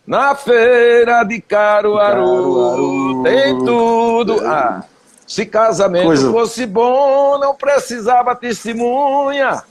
Na 0.06 0.36
feira 0.36 1.24
de 1.24 1.42
Caruaru, 1.42 2.24
Caruaru. 2.24 3.24
tem 3.24 3.58
tudo. 3.66 4.40
Ah, 4.46 4.86
se 5.26 5.46
casamento 5.46 6.06
Coisa... 6.06 6.32
fosse 6.32 6.66
bom, 6.66 7.38
não 7.40 7.54
precisava 7.54 8.34
testemunha. 8.34 9.62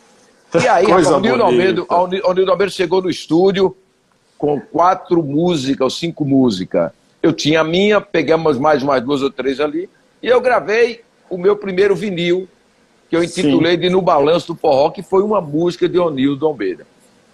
E 0.54 0.68
aí, 0.68 0.84
o 0.92 1.20
Nildo 1.20 1.42
Almeida, 1.42 1.86
o 1.88 2.06
Nildo 2.06 2.50
Almeida 2.50 2.70
chegou 2.70 3.00
no 3.00 3.08
estúdio 3.08 3.74
com 4.36 4.60
quatro 4.60 5.22
músicas, 5.22 5.94
cinco 5.94 6.24
músicas. 6.26 6.90
Eu 7.22 7.32
tinha 7.32 7.62
a 7.62 7.64
minha, 7.64 8.00
pegamos 8.00 8.58
mais 8.58 8.82
umas 8.82 9.02
duas 9.02 9.22
ou 9.22 9.30
três 9.30 9.58
ali. 9.58 9.88
E 10.22 10.28
eu 10.28 10.40
gravei 10.40 11.02
o 11.28 11.36
meu 11.36 11.56
primeiro 11.56 11.94
vinil, 11.94 12.48
que 13.08 13.16
eu 13.16 13.22
intitulei 13.22 13.74
Sim. 13.74 13.80
de 13.80 13.90
No 13.90 14.02
Balanço 14.02 14.48
do 14.48 14.58
Forró, 14.58 14.90
que 14.90 15.02
foi 15.02 15.22
uma 15.22 15.40
música 15.40 15.88
de 15.88 15.98
Onildo 15.98 16.46
Almeida. 16.46 16.86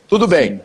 Tudo 0.09 0.27
bem. 0.27 0.57
Sim. 0.57 0.61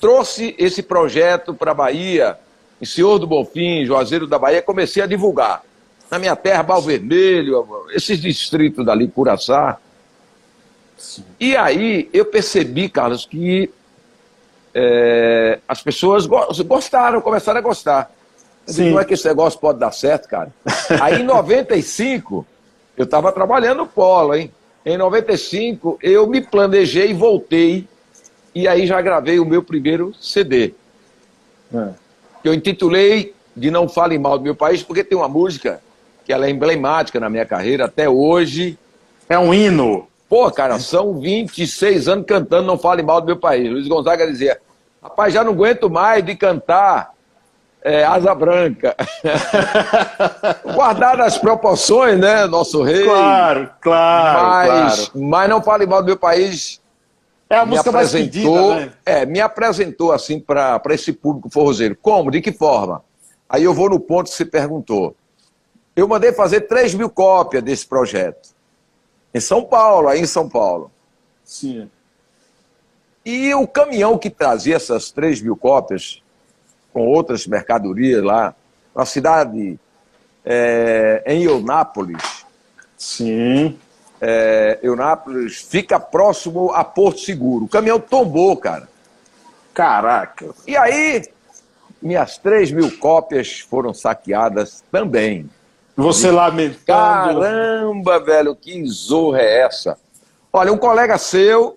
Trouxe 0.00 0.54
esse 0.58 0.82
projeto 0.82 1.54
para 1.54 1.70
a 1.70 1.74
Bahia, 1.74 2.38
em 2.80 2.84
Senhor 2.84 3.18
do 3.18 3.26
Bonfim, 3.26 3.84
Juazeiro 3.84 4.26
da 4.26 4.38
Bahia, 4.38 4.60
comecei 4.60 5.02
a 5.02 5.06
divulgar. 5.06 5.62
Na 6.10 6.18
minha 6.18 6.36
terra, 6.36 6.62
Bal 6.62 6.82
Vermelho, 6.82 7.66
esses 7.92 8.20
distritos 8.20 8.84
dali, 8.84 9.08
Curaçá. 9.08 9.78
Sim. 10.96 11.24
E 11.40 11.56
aí 11.56 12.08
eu 12.12 12.26
percebi, 12.26 12.88
Carlos, 12.88 13.24
que 13.24 13.70
é, 14.74 15.58
as 15.66 15.82
pessoas 15.82 16.26
gostaram, 16.26 17.20
começaram 17.20 17.58
a 17.58 17.62
gostar. 17.62 18.13
Sim. 18.66 18.90
Não 18.90 19.00
é 19.00 19.04
que 19.04 19.14
esse 19.14 19.26
negócio 19.26 19.58
pode 19.58 19.78
dar 19.78 19.92
certo, 19.92 20.28
cara. 20.28 20.52
Aí 21.00 21.20
em 21.20 21.24
95, 21.24 22.46
eu 22.96 23.04
estava 23.04 23.32
trabalhando 23.32 23.78
no 23.78 23.86
polo, 23.86 24.34
hein? 24.34 24.50
Em 24.86 24.98
95, 24.98 25.98
eu 26.02 26.26
me 26.26 26.40
planejei 26.40 27.10
e 27.10 27.14
voltei. 27.14 27.88
E 28.54 28.68
aí 28.68 28.86
já 28.86 29.00
gravei 29.00 29.40
o 29.40 29.44
meu 29.44 29.62
primeiro 29.62 30.14
CD. 30.20 30.74
É. 31.74 31.88
Eu 32.44 32.52
intitulei 32.52 33.34
De 33.56 33.70
Não 33.70 33.88
Fale 33.88 34.18
Mal 34.18 34.38
do 34.38 34.44
Meu 34.44 34.54
País, 34.54 34.82
porque 34.82 35.02
tem 35.02 35.16
uma 35.16 35.26
música 35.26 35.80
que 36.24 36.32
ela 36.32 36.46
é 36.46 36.50
emblemática 36.50 37.18
na 37.18 37.30
minha 37.30 37.46
carreira 37.46 37.86
até 37.86 38.08
hoje. 38.08 38.78
É 39.28 39.38
um 39.38 39.54
hino. 39.54 40.06
Pô, 40.28 40.50
cara, 40.50 40.78
são 40.78 41.18
26 41.18 42.06
anos 42.06 42.26
cantando 42.26 42.66
Não 42.66 42.78
Fale 42.78 43.02
Mal 43.02 43.22
do 43.22 43.26
Meu 43.26 43.38
País. 43.38 43.70
Luiz 43.70 43.88
Gonzaga 43.88 44.26
dizia, 44.26 44.60
rapaz, 45.02 45.32
já 45.32 45.42
não 45.42 45.52
aguento 45.52 45.88
mais 45.88 46.24
de 46.24 46.36
cantar 46.36 47.13
é, 47.84 48.02
asa 48.02 48.34
branca. 48.34 48.96
Guardar 50.74 51.20
as 51.20 51.36
proporções, 51.36 52.18
né, 52.18 52.46
nosso 52.46 52.82
rei. 52.82 53.04
Claro, 53.04 53.70
claro. 53.78 54.42
Mas, 54.42 55.08
claro. 55.10 55.26
mas 55.28 55.50
não 55.50 55.62
fale 55.62 55.86
mal 55.86 56.00
do 56.00 56.06
meu 56.06 56.16
país. 56.16 56.80
É 57.48 57.58
a 57.58 57.66
música 57.66 57.92
mais 57.92 58.10
pedida, 58.10 58.76
né? 58.76 58.92
É, 59.04 59.26
me 59.26 59.38
apresentou 59.38 60.12
assim 60.12 60.40
para 60.40 60.80
esse 60.90 61.12
público 61.12 61.50
forrozeiro. 61.50 61.94
Como? 62.00 62.30
De 62.30 62.40
que 62.40 62.50
forma? 62.50 63.04
Aí 63.46 63.62
eu 63.62 63.74
vou 63.74 63.90
no 63.90 64.00
ponto 64.00 64.30
que 64.30 64.36
você 64.36 64.46
perguntou. 64.46 65.14
Eu 65.94 66.08
mandei 66.08 66.32
fazer 66.32 66.62
3 66.62 66.94
mil 66.94 67.10
cópias 67.10 67.62
desse 67.62 67.86
projeto. 67.86 68.48
Em 69.32 69.40
São 69.40 69.62
Paulo, 69.62 70.08
aí 70.08 70.20
em 70.20 70.26
São 70.26 70.48
Paulo. 70.48 70.90
Sim. 71.44 71.90
E 73.24 73.54
o 73.54 73.66
caminhão 73.66 74.16
que 74.16 74.30
trazia 74.30 74.76
essas 74.76 75.10
3 75.10 75.42
mil 75.42 75.54
cópias 75.54 76.23
com 76.94 77.06
outras 77.08 77.44
mercadorias 77.46 78.22
lá, 78.22 78.54
na 78.94 79.04
cidade 79.04 79.78
é, 80.44 81.24
em 81.26 81.42
Eunápolis. 81.42 82.46
Sim. 82.96 83.76
É, 84.20 84.78
Eunápolis 84.80 85.56
fica 85.56 85.98
próximo 85.98 86.70
a 86.72 86.84
Porto 86.84 87.20
Seguro. 87.20 87.64
O 87.64 87.68
caminhão 87.68 87.98
tombou, 87.98 88.56
cara. 88.56 88.88
Caraca. 89.74 90.54
E 90.66 90.76
aí, 90.76 91.24
minhas 92.00 92.38
3 92.38 92.70
mil 92.70 92.96
cópias 92.98 93.58
foram 93.58 93.92
saqueadas 93.92 94.84
também. 94.92 95.50
Você 95.96 96.28
e, 96.28 96.30
lamentando. 96.30 97.40
Caramba, 97.40 98.20
velho, 98.20 98.54
que 98.54 98.86
zorra 98.86 99.40
é 99.40 99.62
essa? 99.62 99.98
Olha, 100.52 100.72
um 100.72 100.78
colega 100.78 101.18
seu, 101.18 101.76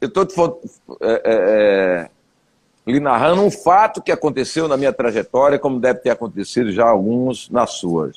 eu 0.00 0.08
estou 0.08 0.24
te 0.24 0.34
é, 1.00 1.22
é, 1.24 2.10
lhe 2.86 2.98
narrando 2.98 3.42
um 3.42 3.50
fato 3.50 4.02
que 4.02 4.10
aconteceu 4.10 4.66
na 4.66 4.76
minha 4.76 4.92
trajetória, 4.92 5.58
como 5.58 5.78
deve 5.78 6.00
ter 6.00 6.10
acontecido 6.10 6.72
já 6.72 6.86
alguns 6.86 7.48
nas 7.48 7.74
suas. 7.74 8.16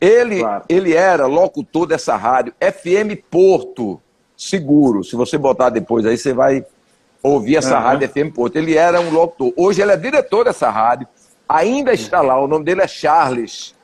Ele, 0.00 0.40
claro. 0.40 0.64
ele 0.68 0.94
era 0.94 1.26
locutor 1.26 1.86
dessa 1.86 2.16
rádio, 2.16 2.52
FM 2.60 3.18
Porto 3.30 4.00
Seguro. 4.36 5.02
Se 5.02 5.16
você 5.16 5.38
botar 5.38 5.70
depois 5.70 6.04
aí, 6.04 6.18
você 6.18 6.34
vai 6.34 6.64
ouvir 7.22 7.56
essa 7.56 7.76
uhum. 7.76 7.82
rádio 7.82 8.08
FM 8.08 8.34
Porto. 8.34 8.56
Ele 8.56 8.76
era 8.76 9.00
um 9.00 9.10
locutor. 9.10 9.52
Hoje 9.56 9.80
ele 9.80 9.92
é 9.92 9.96
diretor 9.96 10.44
dessa 10.44 10.68
rádio, 10.68 11.08
ainda 11.48 11.92
está 11.94 12.20
lá, 12.20 12.38
o 12.38 12.46
nome 12.46 12.64
dele 12.64 12.82
é 12.82 12.88
Charles. 12.88 13.74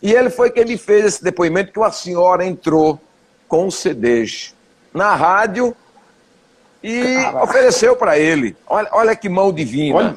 E 0.00 0.12
ele 0.12 0.30
foi 0.30 0.50
quem 0.50 0.64
me 0.64 0.76
fez 0.76 1.04
esse 1.04 1.24
depoimento 1.24 1.72
que 1.72 1.78
uma 1.78 1.90
senhora 1.90 2.44
entrou 2.44 3.00
com 3.48 3.70
CDs 3.70 4.54
na 4.92 5.14
rádio 5.16 5.74
e 6.84 7.14
Caraca. 7.14 7.44
ofereceu 7.44 7.96
para 7.96 8.18
ele. 8.18 8.54
Olha, 8.66 8.88
olha 8.92 9.16
que 9.16 9.26
mão 9.26 9.50
divina. 9.50 9.96
Olha, 9.96 10.16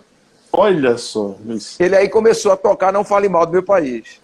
olha 0.52 0.98
só. 0.98 1.36
Isso. 1.48 1.82
Ele 1.82 1.96
aí 1.96 2.10
começou 2.10 2.52
a 2.52 2.58
tocar 2.58 2.92
Não 2.92 3.06
Fale 3.06 3.30
Mal 3.30 3.46
do 3.46 3.54
Meu 3.54 3.64
País. 3.64 4.20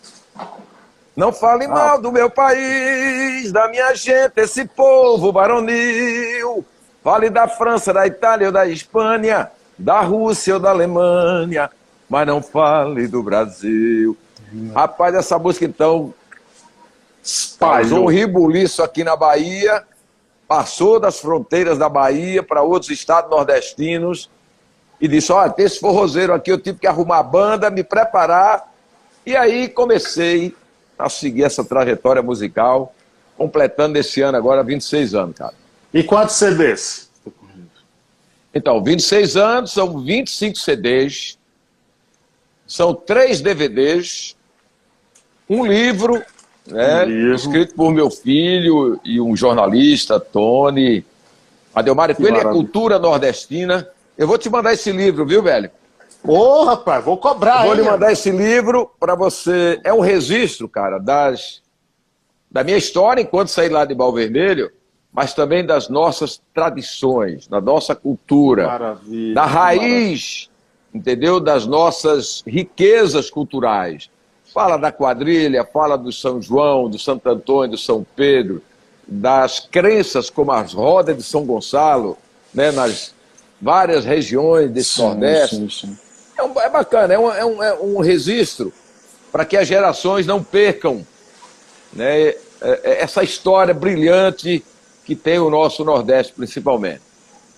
Não 1.16 1.32
fale 1.32 1.66
ah. 1.66 1.70
mal 1.70 2.02
do 2.02 2.12
meu 2.12 2.28
país, 2.28 3.52
da 3.52 3.68
minha 3.68 3.94
gente, 3.94 4.34
esse 4.38 4.66
povo 4.66 5.32
varonil. 5.32 6.66
Fale 7.04 7.30
da 7.30 7.48
França, 7.48 7.94
da 7.94 8.08
Itália 8.08 8.48
ou 8.48 8.52
da 8.52 8.66
Espanha, 8.68 9.52
da 9.78 10.02
Rússia 10.02 10.56
ou 10.56 10.60
da 10.60 10.72
Alemanha, 10.72 11.70
mas 12.10 12.26
não 12.26 12.42
fale 12.42 13.08
do 13.08 13.22
Brasil. 13.22 14.18
Rapaz, 14.74 15.14
essa 15.14 15.38
música 15.38 15.66
então 15.66 16.14
Passou 17.58 18.04
um 18.04 18.10
ribuliço 18.10 18.84
aqui 18.84 19.04
na 19.04 19.16
Bahia, 19.16 19.84
passou 20.54 21.00
das 21.00 21.20
fronteiras 21.20 21.80
da 21.80 21.90
Bahia 21.90 22.44
para 22.44 22.62
outros 22.62 22.92
estados 22.92 23.28
nordestinos 23.32 24.30
e 25.02 25.08
disse: 25.08 25.32
Olha, 25.32 25.50
tem 25.50 25.66
esse 25.66 25.80
forrozeiro 25.80 26.32
aqui, 26.32 26.52
eu 26.52 26.60
tive 26.60 26.78
que 26.78 26.86
arrumar 26.86 27.18
a 27.18 27.24
banda, 27.24 27.72
me 27.72 27.84
preparar. 27.84 28.72
E 29.26 29.36
aí 29.36 29.68
comecei 29.68 30.56
a 31.00 31.10
seguir 31.10 31.42
essa 31.42 31.64
trajetória 31.66 32.22
musical, 32.22 32.94
completando 33.36 33.98
esse 33.98 34.22
ano 34.22 34.38
agora 34.38 34.64
26 34.64 35.16
anos, 35.16 35.36
cara. 35.36 35.56
E 35.92 36.04
quantos 36.04 36.36
CDs? 36.36 37.10
Então, 38.54 38.84
26 38.84 39.36
anos, 39.36 39.72
são 39.72 40.04
25 40.04 40.56
CDs, 40.56 41.40
são 42.68 42.94
três 42.94 43.42
DVDs, 43.42 44.38
um 45.50 45.66
livro 45.66 46.24
né? 46.68 47.08
escrito 47.36 47.76
por 47.76 47.92
meu 47.92 48.10
filho 48.10 49.00
e 49.04 49.20
um 49.20 49.36
jornalista, 49.36 50.20
Tony. 50.20 51.06
Adelmário 51.74 52.16
Coelho 52.16 52.38
é 52.38 52.44
cultura 52.44 53.00
nordestina. 53.00 53.88
Eu 54.18 54.28
vou 54.28 54.38
te 54.38 54.50
mandar 54.50 54.74
esse 54.74 54.92
livro, 54.92 55.26
viu, 55.26 55.42
velho? 55.42 55.70
Ô, 56.24 56.38
oh, 56.38 56.64
rapaz, 56.64 57.04
vou 57.04 57.18
cobrar, 57.18 57.62
eu 57.62 57.68
Vou 57.68 57.74
lhe 57.74 57.82
mandar 57.82 58.12
esse 58.12 58.32
livro 58.32 58.90
para 59.00 59.14
você. 59.14 59.80
É 59.84 59.94
um 59.94 60.00
registro, 60.00 60.70
cara, 60.70 60.98
das 60.98 61.62
da 62.50 62.64
minha 62.64 62.78
história 62.78 63.20
enquanto 63.20 63.48
saí 63.48 63.68
lá 63.68 63.84
de 63.84 63.96
Bal 63.96 64.14
Vermelho, 64.14 64.72
mas 65.12 65.34
também 65.34 65.66
das 65.66 65.90
nossas 65.90 66.40
tradições, 66.54 67.48
da 67.48 67.60
nossa 67.60 67.96
cultura, 67.96 68.68
maravilha, 68.68 69.34
da 69.34 69.46
raiz, 69.46 69.82
maravilha. 69.82 70.50
entendeu? 70.94 71.40
Das 71.40 71.66
nossas 71.66 72.44
riquezas 72.46 73.30
culturais. 73.32 74.10
Fala 74.54 74.78
da 74.78 74.92
quadrilha, 74.92 75.66
fala 75.66 75.98
do 75.98 76.12
São 76.12 76.42
João, 76.42 76.90
do 76.90 77.00
Santo 77.00 77.28
Antônio, 77.28 77.72
do 77.72 77.78
São 77.78 78.06
Pedro, 78.16 78.62
das 79.08 79.60
crenças 79.60 80.30
como 80.30 80.52
as 80.52 80.74
rodas 80.74 81.18
de 81.18 81.24
São 81.24 81.44
Gonçalo, 81.44 82.18
né, 82.54 82.72
nas 82.72 83.14
várias 83.60 84.06
regiões 84.06 84.70
desse 84.70 84.92
sim, 84.92 85.02
Nordeste. 85.02 85.56
Sim, 85.56 85.70
sim. 85.70 85.98
É, 86.38 86.44
um, 86.44 86.60
é, 86.60 86.70
bacana, 86.70 87.14
é 87.14 87.20
um, 87.20 87.32
é 87.32 87.46
um, 87.46 87.64
é 87.64 87.74
um 87.80 88.00
registro 88.00 88.72
para 89.32 89.44
que 89.44 89.58
as 89.58 89.68
gerações 89.68 90.28
não 90.28 90.44
percam 90.44 91.06
né, 91.92 92.28
é, 92.30 92.38
é, 92.62 93.04
essa 93.04 93.24
história 93.24 93.74
brilhante 93.74 94.64
que 95.04 95.16
tem 95.16 95.40
o 95.40 95.50
nosso 95.50 95.84
Nordeste, 95.84 96.34
principalmente. 96.34 97.02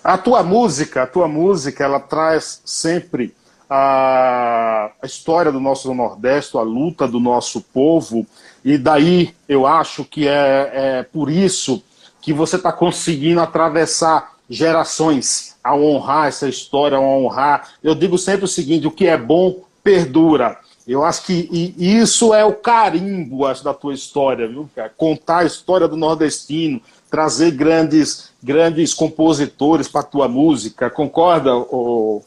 A 0.04 0.18
tua 0.18 0.44
música, 0.44 1.04
a 1.04 1.08
tua 1.08 1.28
música, 1.28 1.84
ela 1.84 2.00
traz 2.00 2.62
sempre 2.64 3.36
a, 3.70 4.92
a 5.02 5.06
história 5.06 5.52
do 5.52 5.60
nosso 5.60 5.94
Nordeste, 5.94 6.58
a 6.58 6.62
luta 6.62 7.08
do 7.08 7.20
nosso 7.20 7.62
povo, 7.62 8.26
e 8.64 8.78
daí 8.78 9.34
eu 9.48 9.66
acho 9.66 10.04
que 10.04 10.28
é, 10.28 10.72
é 10.74 11.04
por 11.04 11.30
isso 11.30 11.84
que 12.22 12.34
você 12.34 12.56
está 12.56 12.72
conseguindo 12.72 13.40
atravessar 13.40 14.36
gerações 14.50 15.56
a 15.64 15.76
honrar 15.76 16.28
essa 16.28 16.48
história, 16.48 16.98
a 16.98 17.02
honrar. 17.02 17.70
Eu 17.84 17.96
digo 17.96 18.18
sempre 18.18 18.46
o 18.46 18.48
seguinte: 18.48 18.88
o 18.88 18.92
que 18.92 19.08
é 19.08 19.18
bom 19.18 19.64
perdura. 19.84 20.58
Eu 20.88 21.04
acho 21.04 21.24
que 21.24 21.74
isso 21.78 22.32
é 22.32 22.46
o 22.46 22.54
carimbo 22.54 23.46
acho, 23.46 23.64
da 23.64 23.74
tua 23.74 23.94
história, 23.94 24.48
viu? 24.48 24.70
Contar 24.96 25.40
a 25.40 25.46
história 25.46 25.88
do 25.88 25.96
nordestino, 25.96 26.80
trazer 27.10 27.52
grandes, 27.52 28.30
grandes 28.42 28.94
compositores 28.94 29.88
para 29.88 30.04
tua 30.04 30.28
música. 30.28 30.90
Concorda, 30.90 31.56
o 31.56 32.22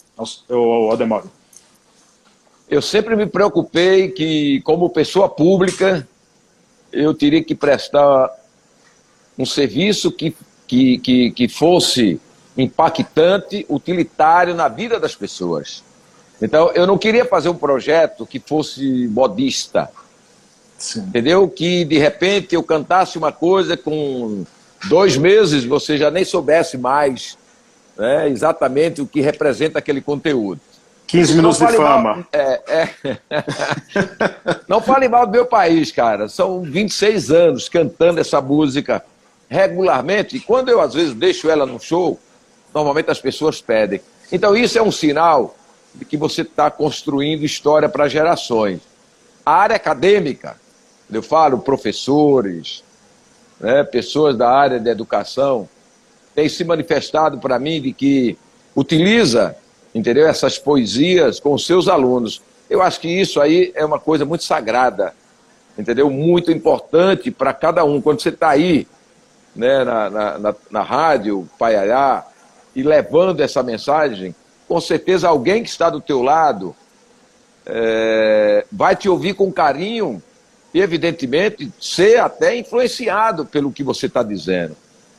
Ademório? 0.92 1.30
Eu 2.68 2.82
sempre 2.82 3.16
me 3.16 3.26
preocupei 3.26 4.10
que, 4.10 4.60
como 4.62 4.90
pessoa 4.90 5.28
pública, 5.28 6.06
eu 6.92 7.14
teria 7.14 7.42
que 7.42 7.54
prestar 7.54 8.30
um 9.38 9.46
serviço 9.46 10.10
que, 10.12 10.36
que, 10.66 10.98
que, 10.98 11.30
que 11.30 11.48
fosse 11.48 12.20
impactante, 12.56 13.64
utilitário 13.68 14.54
na 14.54 14.68
vida 14.68 14.98
das 14.98 15.14
pessoas. 15.14 15.82
Então, 16.42 16.70
eu 16.72 16.86
não 16.86 16.98
queria 16.98 17.24
fazer 17.24 17.48
um 17.48 17.54
projeto 17.54 18.26
que 18.26 18.38
fosse 18.38 19.08
modista. 19.08 19.90
Sim. 20.76 21.00
Entendeu? 21.00 21.48
Que 21.48 21.84
de 21.84 21.98
repente 21.98 22.54
eu 22.54 22.62
cantasse 22.62 23.18
uma 23.18 23.32
coisa 23.32 23.76
com 23.76 24.44
dois 24.88 25.16
meses 25.16 25.64
você 25.64 25.98
já 25.98 26.10
nem 26.10 26.24
soubesse 26.24 26.78
mais 26.78 27.36
né, 27.98 28.28
exatamente 28.28 29.02
o 29.02 29.06
que 29.06 29.20
representa 29.20 29.78
aquele 29.80 30.00
conteúdo. 30.00 30.60
15 31.08 31.34
minutos 31.34 31.58
de 31.58 31.72
fama. 31.72 32.16
Mal, 32.16 32.24
é, 32.32 32.60
é. 32.68 33.18
não 34.68 34.80
fale 34.80 35.08
mal 35.08 35.26
do 35.26 35.32
meu 35.32 35.46
país, 35.46 35.90
cara. 35.90 36.28
São 36.28 36.60
26 36.62 37.30
anos 37.30 37.68
cantando 37.68 38.20
essa 38.20 38.40
música 38.40 39.02
regularmente. 39.48 40.36
E 40.36 40.40
quando 40.40 40.68
eu, 40.68 40.80
às 40.80 40.92
vezes, 40.92 41.14
deixo 41.14 41.48
ela 41.48 41.64
no 41.64 41.80
show, 41.80 42.20
normalmente 42.74 43.10
as 43.10 43.18
pessoas 43.18 43.60
pedem. 43.60 44.02
Então, 44.30 44.54
isso 44.54 44.78
é 44.78 44.82
um 44.82 44.92
sinal 44.92 45.56
de 45.94 46.04
que 46.04 46.16
você 46.16 46.42
está 46.42 46.70
construindo 46.70 47.42
história 47.42 47.88
para 47.88 48.06
gerações. 48.06 48.80
A 49.44 49.52
área 49.52 49.76
acadêmica, 49.76 50.56
eu 51.10 51.22
falo 51.22 51.58
professores, 51.58 52.84
né, 53.58 53.82
pessoas 53.82 54.36
da 54.36 54.50
área 54.50 54.78
de 54.78 54.90
educação, 54.90 55.66
tem 56.38 56.48
se 56.48 56.62
manifestado 56.62 57.38
para 57.38 57.58
mim 57.58 57.82
de 57.82 57.92
que 57.92 58.38
utiliza 58.76 59.56
entendeu? 59.98 60.26
Essas 60.26 60.58
poesias 60.58 61.40
com 61.40 61.52
os 61.52 61.66
seus 61.66 61.88
alunos. 61.88 62.40
Eu 62.68 62.82
acho 62.82 63.00
que 63.00 63.08
isso 63.08 63.40
aí 63.40 63.72
é 63.74 63.84
uma 63.84 63.98
coisa 63.98 64.24
muito 64.24 64.44
sagrada, 64.44 65.14
entendeu? 65.76 66.10
Muito 66.10 66.52
importante 66.52 67.30
para 67.30 67.52
cada 67.52 67.84
um. 67.84 68.00
Quando 68.00 68.20
você 68.20 68.28
está 68.28 68.50
aí, 68.50 68.86
né, 69.56 69.82
na, 69.84 70.10
na, 70.10 70.38
na, 70.38 70.54
na 70.70 70.82
rádio, 70.82 71.48
Paiaiá, 71.58 72.24
e 72.76 72.82
levando 72.82 73.40
essa 73.40 73.62
mensagem, 73.62 74.34
com 74.68 74.80
certeza 74.80 75.28
alguém 75.28 75.62
que 75.62 75.68
está 75.68 75.90
do 75.90 76.00
teu 76.00 76.22
lado 76.22 76.76
é, 77.66 78.64
vai 78.70 78.94
te 78.94 79.08
ouvir 79.08 79.34
com 79.34 79.50
carinho 79.50 80.22
e, 80.72 80.80
evidentemente, 80.80 81.72
ser 81.80 82.20
até 82.20 82.56
influenciado 82.56 83.44
pelo 83.46 83.72
que 83.72 83.82
você 83.82 84.06
está 84.06 84.22
dizendo. 84.22 84.76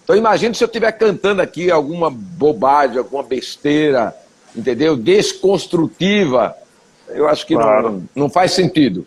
Então, 0.09 0.17
imagine 0.17 0.55
se 0.55 0.63
eu 0.63 0.65
estiver 0.65 0.91
cantando 0.93 1.39
aqui 1.39 1.69
alguma 1.69 2.09
bobagem, 2.09 2.97
alguma 2.97 3.21
besteira, 3.21 4.11
entendeu? 4.55 4.97
Desconstrutiva, 4.97 6.55
eu 7.09 7.27
acho 7.27 7.45
que 7.45 7.53
claro. 7.53 7.91
não, 7.91 8.09
não 8.23 8.27
faz 8.27 8.53
sentido. 8.53 9.05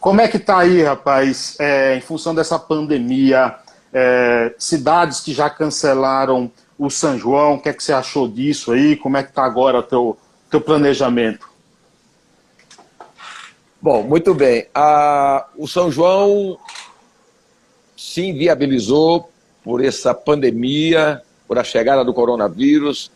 Como 0.00 0.20
é 0.20 0.26
que 0.26 0.38
está 0.38 0.58
aí, 0.58 0.82
rapaz, 0.82 1.54
é, 1.60 1.96
em 1.96 2.00
função 2.00 2.34
dessa 2.34 2.58
pandemia, 2.58 3.54
é, 3.92 4.52
cidades 4.58 5.20
que 5.20 5.32
já 5.32 5.48
cancelaram 5.48 6.50
o 6.76 6.90
São 6.90 7.16
João, 7.16 7.54
o 7.54 7.60
que 7.60 7.68
é 7.68 7.72
que 7.72 7.84
você 7.84 7.92
achou 7.92 8.26
disso 8.26 8.72
aí? 8.72 8.96
Como 8.96 9.16
é 9.16 9.22
que 9.22 9.28
está 9.28 9.44
agora 9.44 9.78
o 9.78 9.82
teu, 9.84 10.18
teu 10.50 10.60
planejamento? 10.60 11.48
Bom, 13.80 14.02
muito 14.02 14.34
bem. 14.34 14.66
A, 14.74 15.46
o 15.56 15.68
São 15.68 15.92
João 15.92 16.58
se 17.96 18.22
inviabilizou 18.22 19.30
por 19.64 19.82
essa 19.82 20.12
pandemia, 20.12 21.22
por 21.48 21.58
a 21.58 21.64
chegada 21.64 22.04
do 22.04 22.12
coronavírus, 22.12 23.10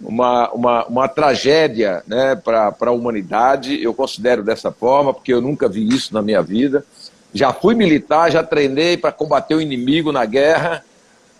uma, 0.00 0.50
uma, 0.50 0.86
uma 0.86 1.08
tragédia 1.08 2.02
né, 2.06 2.34
para 2.34 2.74
a 2.80 2.90
humanidade, 2.90 3.82
eu 3.82 3.94
considero 3.94 4.42
dessa 4.42 4.72
forma, 4.72 5.12
porque 5.12 5.32
eu 5.32 5.40
nunca 5.40 5.68
vi 5.68 5.86
isso 5.86 6.12
na 6.12 6.22
minha 6.22 6.42
vida. 6.42 6.84
Já 7.32 7.52
fui 7.52 7.74
militar, 7.74 8.30
já 8.30 8.42
treinei 8.42 8.96
para 8.96 9.12
combater 9.12 9.54
o 9.54 9.60
inimigo 9.60 10.10
na 10.10 10.24
guerra, 10.24 10.82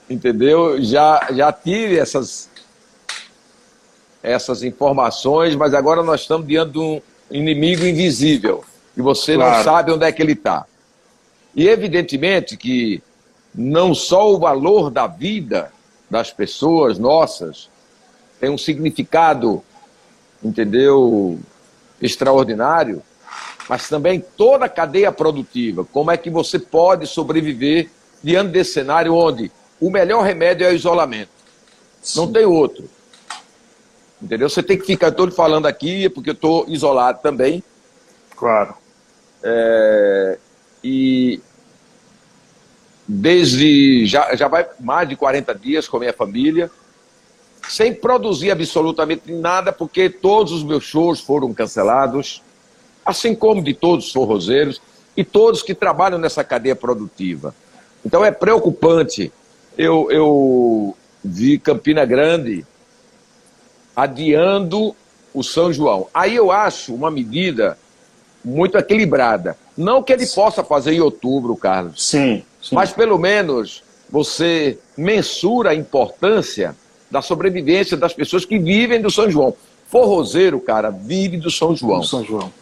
entendeu? 0.08 0.82
Já, 0.82 1.28
já 1.32 1.52
tive 1.52 1.98
essas, 1.98 2.50
essas 4.22 4.62
informações, 4.62 5.56
mas 5.56 5.72
agora 5.74 6.02
nós 6.02 6.20
estamos 6.22 6.46
diante 6.46 6.72
de 6.72 6.78
um 6.78 7.00
inimigo 7.30 7.84
invisível, 7.84 8.64
e 8.96 9.00
você 9.00 9.34
claro. 9.34 9.56
não 9.56 9.64
sabe 9.64 9.92
onde 9.92 10.04
é 10.04 10.12
que 10.12 10.22
ele 10.22 10.32
está. 10.32 10.64
E 11.54 11.68
evidentemente 11.68 12.56
que 12.56 13.02
não 13.56 13.94
só 13.94 14.30
o 14.32 14.38
valor 14.38 14.90
da 14.90 15.06
vida 15.06 15.72
das 16.10 16.30
pessoas 16.30 16.98
nossas, 16.98 17.70
tem 18.38 18.50
um 18.50 18.58
significado, 18.58 19.62
entendeu, 20.42 21.38
extraordinário, 22.00 23.02
mas 23.68 23.88
também 23.88 24.22
toda 24.36 24.66
a 24.66 24.68
cadeia 24.68 25.10
produtiva. 25.10 25.84
Como 25.84 26.10
é 26.10 26.16
que 26.16 26.30
você 26.30 26.58
pode 26.58 27.06
sobreviver 27.06 27.90
diante 28.22 28.50
desse 28.50 28.74
cenário 28.74 29.14
onde 29.14 29.50
o 29.80 29.90
melhor 29.90 30.22
remédio 30.22 30.66
é 30.66 30.70
o 30.70 30.74
isolamento? 30.74 31.30
Sim. 32.02 32.20
Não 32.20 32.32
tem 32.32 32.44
outro. 32.44 32.88
Entendeu? 34.20 34.48
Você 34.48 34.62
tem 34.62 34.78
que 34.78 34.86
ficar 34.86 35.12
todo 35.12 35.32
falando 35.32 35.66
aqui, 35.66 36.08
porque 36.08 36.30
eu 36.30 36.34
estou 36.34 36.64
isolado 36.68 37.20
também. 37.20 37.62
Claro. 38.36 38.74
É, 39.42 40.38
e 40.82 41.40
desde. 43.06 44.06
Já, 44.06 44.34
já 44.34 44.48
vai 44.48 44.66
mais 44.80 45.08
de 45.08 45.16
40 45.16 45.54
dias 45.54 45.88
com 45.88 45.96
a 45.96 46.00
minha 46.00 46.12
família 46.12 46.70
sem 47.68 47.92
produzir 47.92 48.50
absolutamente 48.50 49.32
nada, 49.32 49.72
porque 49.72 50.08
todos 50.08 50.52
os 50.52 50.62
meus 50.62 50.84
shows 50.84 51.20
foram 51.20 51.52
cancelados, 51.52 52.42
assim 53.04 53.34
como 53.34 53.62
de 53.62 53.74
todos 53.74 54.06
os 54.06 54.12
forrozeiros 54.12 54.80
e 55.16 55.24
todos 55.24 55.62
que 55.62 55.74
trabalham 55.74 56.18
nessa 56.18 56.44
cadeia 56.44 56.76
produtiva. 56.76 57.54
Então 58.04 58.24
é 58.24 58.30
preocupante. 58.30 59.32
Eu, 59.76 60.10
eu 60.10 60.96
vi 61.24 61.58
Campina 61.58 62.04
Grande 62.04 62.64
adiando 63.94 64.94
o 65.34 65.42
São 65.42 65.72
João. 65.72 66.06
Aí 66.14 66.36
eu 66.36 66.50
acho 66.52 66.94
uma 66.94 67.10
medida 67.10 67.76
muito 68.44 68.78
equilibrada. 68.78 69.56
Não 69.76 70.02
que 70.02 70.12
ele 70.12 70.26
possa 70.26 70.62
fazer 70.62 70.92
em 70.92 71.00
outubro, 71.00 71.56
Carlos. 71.56 72.06
Sim, 72.06 72.44
sim. 72.68 72.74
Mas 72.74 72.92
pelo 72.92 73.18
menos 73.18 73.82
você 74.10 74.78
mensura 74.96 75.70
a 75.70 75.74
importância 75.74 76.76
da 77.10 77.22
sobrevivência 77.22 77.96
das 77.96 78.12
pessoas 78.12 78.44
que 78.44 78.58
vivem 78.58 79.00
do 79.00 79.10
São 79.10 79.30
João. 79.30 79.54
Forrozeiro, 79.88 80.60
cara, 80.60 80.90
vive 80.90 81.36
do 81.36 81.50
São 81.50 81.74
João. 81.74 82.00
Do 82.00 82.06
São 82.06 82.24
João. 82.24 82.52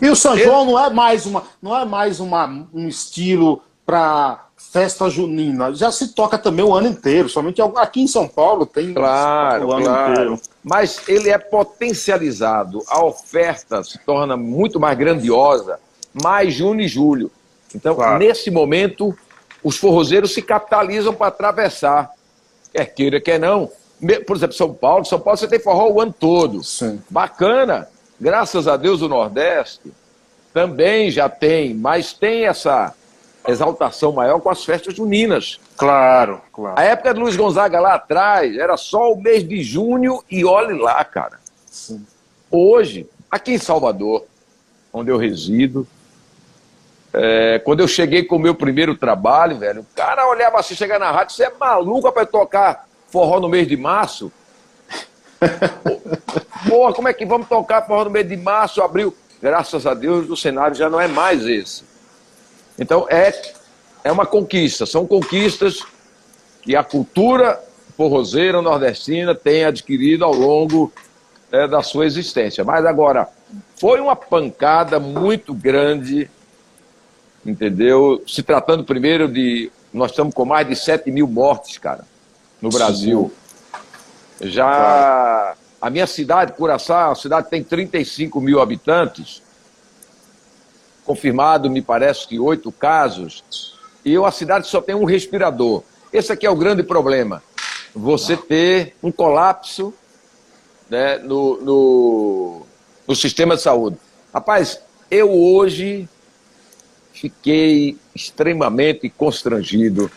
E 0.00 0.08
o 0.08 0.16
São 0.16 0.36
João 0.36 0.64
não 0.64 0.78
é 0.78 0.90
mais 0.90 1.26
uma, 1.26 1.44
não 1.62 1.76
é 1.76 1.84
mais 1.84 2.20
uma, 2.20 2.66
um 2.72 2.88
estilo 2.88 3.62
para 3.86 4.44
festa 4.72 5.08
junina. 5.08 5.74
Já 5.74 5.92
se 5.92 6.08
toca 6.08 6.38
também 6.38 6.64
o 6.64 6.74
ano 6.74 6.88
inteiro, 6.88 7.28
somente 7.28 7.60
aqui 7.76 8.02
em 8.02 8.06
São 8.06 8.26
Paulo 8.26 8.66
tem 8.66 8.92
claro, 8.92 9.68
o 9.68 9.72
ano 9.72 9.84
claro. 9.84 10.12
inteiro. 10.12 10.40
Mas 10.62 11.00
ele 11.08 11.30
é 11.30 11.38
potencializado, 11.38 12.82
a 12.88 13.04
oferta 13.04 13.82
se 13.84 13.98
torna 13.98 14.36
muito 14.36 14.80
mais 14.80 14.96
grandiosa, 14.96 15.78
mais 16.12 16.54
junho 16.54 16.80
e 16.80 16.88
julho. 16.88 17.30
Então, 17.74 17.94
claro. 17.94 18.18
nesse 18.18 18.50
momento, 18.50 19.16
os 19.64 19.78
forrozeiros 19.78 20.34
se 20.34 20.42
capitalizam 20.42 21.14
para 21.14 21.28
atravessar, 21.28 22.10
quer 22.72 22.84
queira, 22.84 23.20
quer 23.20 23.40
não. 23.40 23.70
Por 24.26 24.36
exemplo, 24.36 24.54
São 24.54 24.72
Paulo, 24.72 25.04
São 25.04 25.18
Paulo 25.18 25.38
você 25.38 25.48
tem 25.48 25.58
forró 25.58 25.88
o 25.90 26.00
ano 26.00 26.14
todo. 26.16 26.62
Sim. 26.62 27.02
Bacana. 27.08 27.88
Graças 28.20 28.68
a 28.68 28.76
Deus 28.76 29.02
o 29.02 29.08
Nordeste 29.08 29.92
também 30.52 31.10
já 31.10 31.28
tem, 31.28 31.74
mas 31.74 32.12
tem 32.12 32.46
essa 32.46 32.94
exaltação 33.46 34.12
maior 34.12 34.40
com 34.40 34.48
as 34.48 34.64
festas 34.64 34.94
juninas. 34.94 35.58
Claro, 35.76 36.40
claro. 36.52 36.78
A 36.78 36.84
época 36.84 37.12
do 37.12 37.20
Luiz 37.20 37.36
Gonzaga 37.36 37.80
lá 37.80 37.94
atrás 37.94 38.56
era 38.56 38.76
só 38.76 39.12
o 39.12 39.20
mês 39.20 39.46
de 39.46 39.62
junho 39.62 40.22
e 40.30 40.44
olhe 40.44 40.78
lá, 40.78 41.04
cara. 41.04 41.40
Sim. 41.66 42.06
Hoje, 42.50 43.06
aqui 43.28 43.54
em 43.54 43.58
Salvador, 43.58 44.24
onde 44.92 45.10
eu 45.10 45.18
resido, 45.18 45.86
é, 47.14 47.60
quando 47.60 47.80
eu 47.80 47.88
cheguei 47.88 48.24
com 48.24 48.36
o 48.36 48.40
meu 48.40 48.54
primeiro 48.54 48.96
trabalho, 48.96 49.56
velho, 49.56 49.82
o 49.82 49.86
cara 49.94 50.28
olhava 50.28 50.58
assim, 50.58 50.74
chegar 50.74 50.98
na 50.98 51.12
rádio, 51.12 51.36
você 51.36 51.44
é 51.44 51.52
maluco 51.58 52.10
para 52.10 52.26
tocar 52.26 52.88
forró 53.08 53.38
no 53.38 53.48
mês 53.48 53.68
de 53.68 53.76
março? 53.76 54.32
Porra, 56.68 56.92
como 56.92 57.06
é 57.06 57.12
que 57.12 57.24
vamos 57.24 57.46
tocar 57.46 57.86
forró 57.86 58.04
no 58.04 58.10
mês 58.10 58.28
de 58.28 58.36
março, 58.36 58.82
abril? 58.82 59.16
Graças 59.40 59.86
a 59.86 59.94
Deus 59.94 60.28
o 60.28 60.36
cenário 60.36 60.74
já 60.74 60.90
não 60.90 61.00
é 61.00 61.06
mais 61.06 61.46
esse. 61.46 61.84
Então 62.78 63.06
é, 63.08 63.32
é 64.02 64.10
uma 64.10 64.26
conquista, 64.26 64.84
são 64.84 65.06
conquistas 65.06 65.84
que 66.62 66.74
a 66.74 66.82
cultura 66.82 67.62
forrozeira 67.96 68.60
nordestina 68.60 69.34
tem 69.34 69.64
adquirido 69.64 70.24
ao 70.24 70.32
longo 70.34 70.92
é, 71.52 71.68
da 71.68 71.82
sua 71.82 72.06
existência. 72.06 72.64
Mas 72.64 72.84
agora, 72.84 73.28
foi 73.76 74.00
uma 74.00 74.16
pancada 74.16 74.98
muito 74.98 75.54
grande, 75.54 76.28
entendeu? 77.44 78.22
Se 78.26 78.42
tratando 78.42 78.84
primeiro 78.84 79.28
de. 79.28 79.70
Nós 79.92 80.10
estamos 80.10 80.34
com 80.34 80.44
mais 80.44 80.66
de 80.66 80.74
7 80.74 81.10
mil 81.10 81.28
mortes, 81.28 81.78
cara, 81.78 82.04
no 82.60 82.68
Brasil. 82.68 83.32
Sim. 84.38 84.50
Já 84.50 85.54
a 85.80 85.90
minha 85.90 86.06
cidade, 86.06 86.52
Curaçá, 86.52 87.10
a 87.10 87.14
cidade 87.14 87.48
tem 87.48 87.62
35 87.62 88.40
mil 88.40 88.60
habitantes 88.60 89.42
confirmado, 91.04 91.70
me 91.70 91.82
parece 91.82 92.26
que 92.26 92.38
oito 92.38 92.72
casos, 92.72 93.74
e 94.04 94.16
a 94.16 94.30
cidade 94.30 94.66
só 94.66 94.80
tem 94.80 94.94
um 94.94 95.04
respirador. 95.04 95.82
Esse 96.12 96.32
aqui 96.32 96.46
é 96.46 96.50
o 96.50 96.56
grande 96.56 96.82
problema. 96.82 97.42
Você 97.94 98.36
ter 98.36 98.96
um 99.02 99.12
colapso 99.12 99.92
né, 100.88 101.18
no, 101.18 101.60
no, 101.60 102.62
no 103.06 103.14
sistema 103.14 103.56
de 103.56 103.62
saúde. 103.62 103.96
Rapaz, 104.32 104.80
eu 105.10 105.30
hoje 105.30 106.08
fiquei 107.14 107.96
extremamente 108.14 109.08
constrangido 109.08 110.10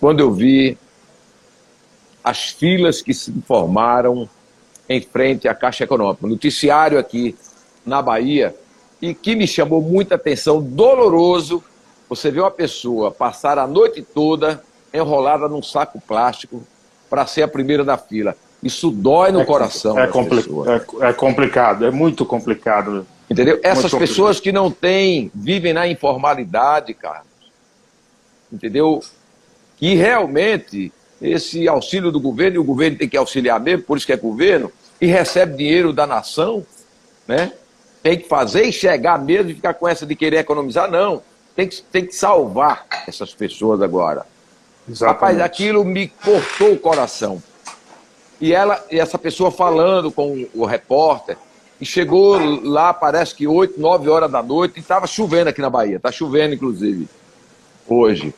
quando 0.00 0.20
eu 0.20 0.32
vi 0.32 0.76
as 2.22 2.50
filas 2.50 3.00
que 3.00 3.14
se 3.14 3.32
formaram 3.46 4.28
em 4.88 5.00
frente 5.00 5.46
à 5.46 5.54
Caixa 5.54 5.84
Econômica. 5.84 6.26
noticiário 6.26 6.98
aqui 6.98 7.36
na 7.86 8.02
Bahia 8.02 8.54
e 9.00 9.14
que 9.14 9.36
me 9.36 9.46
chamou 9.46 9.80
muita 9.80 10.16
atenção, 10.16 10.60
doloroso, 10.60 11.62
você 12.08 12.30
vê 12.30 12.40
uma 12.40 12.50
pessoa 12.50 13.10
passar 13.10 13.58
a 13.58 13.66
noite 13.66 14.02
toda 14.02 14.62
enrolada 14.92 15.48
num 15.48 15.62
saco 15.62 16.00
plástico 16.00 16.62
para 17.08 17.26
ser 17.26 17.42
a 17.42 17.48
primeira 17.48 17.84
da 17.84 17.96
fila. 17.96 18.36
Isso 18.62 18.90
dói 18.90 19.30
no 19.30 19.42
é, 19.42 19.44
coração. 19.44 19.98
É, 19.98 20.06
compli 20.06 20.40
é, 20.40 21.08
é, 21.08 21.12
complicado, 21.12 21.84
é 21.84 21.90
muito 21.90 22.24
complicado. 22.26 23.06
Entendeu? 23.30 23.58
Essas 23.62 23.92
pessoas 23.92 24.38
que 24.38 24.52
não 24.52 24.70
têm, 24.70 25.30
vivem 25.34 25.72
na 25.72 25.88
informalidade, 25.88 26.92
Carlos. 26.94 27.26
Entendeu? 28.52 29.02
Que 29.76 29.94
realmente 29.94 30.92
esse 31.20 31.66
auxílio 31.66 32.12
do 32.12 32.20
governo, 32.20 32.56
e 32.56 32.58
o 32.58 32.64
governo 32.64 32.98
tem 32.98 33.08
que 33.08 33.16
auxiliar 33.16 33.58
mesmo, 33.58 33.84
por 33.84 33.96
isso 33.96 34.06
que 34.06 34.12
é 34.12 34.16
governo, 34.16 34.70
e 35.00 35.06
recebe 35.06 35.56
dinheiro 35.56 35.92
da 35.92 36.06
nação, 36.06 36.66
né? 37.26 37.52
tem 38.04 38.18
que 38.18 38.28
fazer 38.28 38.64
e 38.64 38.72
chegar 38.72 39.18
mesmo 39.18 39.50
e 39.50 39.54
ficar 39.54 39.72
com 39.72 39.88
essa 39.88 40.04
de 40.04 40.14
querer 40.14 40.36
economizar, 40.36 40.90
não. 40.90 41.22
Tem 41.56 41.66
que, 41.66 41.80
tem 41.80 42.04
que 42.04 42.14
salvar 42.14 42.86
essas 43.08 43.32
pessoas 43.32 43.80
agora. 43.80 44.26
Exatamente. 44.86 45.14
Rapaz, 45.14 45.40
aquilo 45.40 45.82
me 45.86 46.08
cortou 46.08 46.72
o 46.72 46.78
coração. 46.78 47.42
E 48.38 48.52
ela, 48.52 48.84
e 48.90 49.00
essa 49.00 49.16
pessoa 49.16 49.50
falando 49.50 50.12
com 50.12 50.46
o 50.52 50.66
repórter, 50.66 51.38
e 51.80 51.84
chegou 51.84 52.38
lá, 52.62 52.94
parece 52.94 53.34
que 53.34 53.46
8, 53.46 53.80
9 53.80 54.08
horas 54.08 54.30
da 54.30 54.42
noite, 54.42 54.76
e 54.76 54.80
estava 54.80 55.06
chovendo 55.06 55.50
aqui 55.50 55.60
na 55.60 55.70
Bahia, 55.70 55.96
está 55.96 56.12
chovendo 56.12 56.54
inclusive, 56.54 57.08
hoje. 57.88 58.34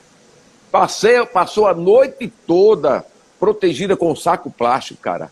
Passei, 0.71 1.25
passou 1.27 1.67
a 1.67 1.75
noite 1.75 2.33
toda 2.47 3.05
protegida 3.39 3.97
com 3.97 4.11
um 4.11 4.17
saco 4.17 4.51
plástico, 4.51 5.01
cara. 5.01 5.31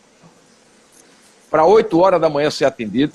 Para 1.50 1.64
8 1.64 1.98
horas 1.98 2.20
da 2.20 2.28
manhã 2.28 2.50
ser 2.50 2.64
atendido. 2.64 3.12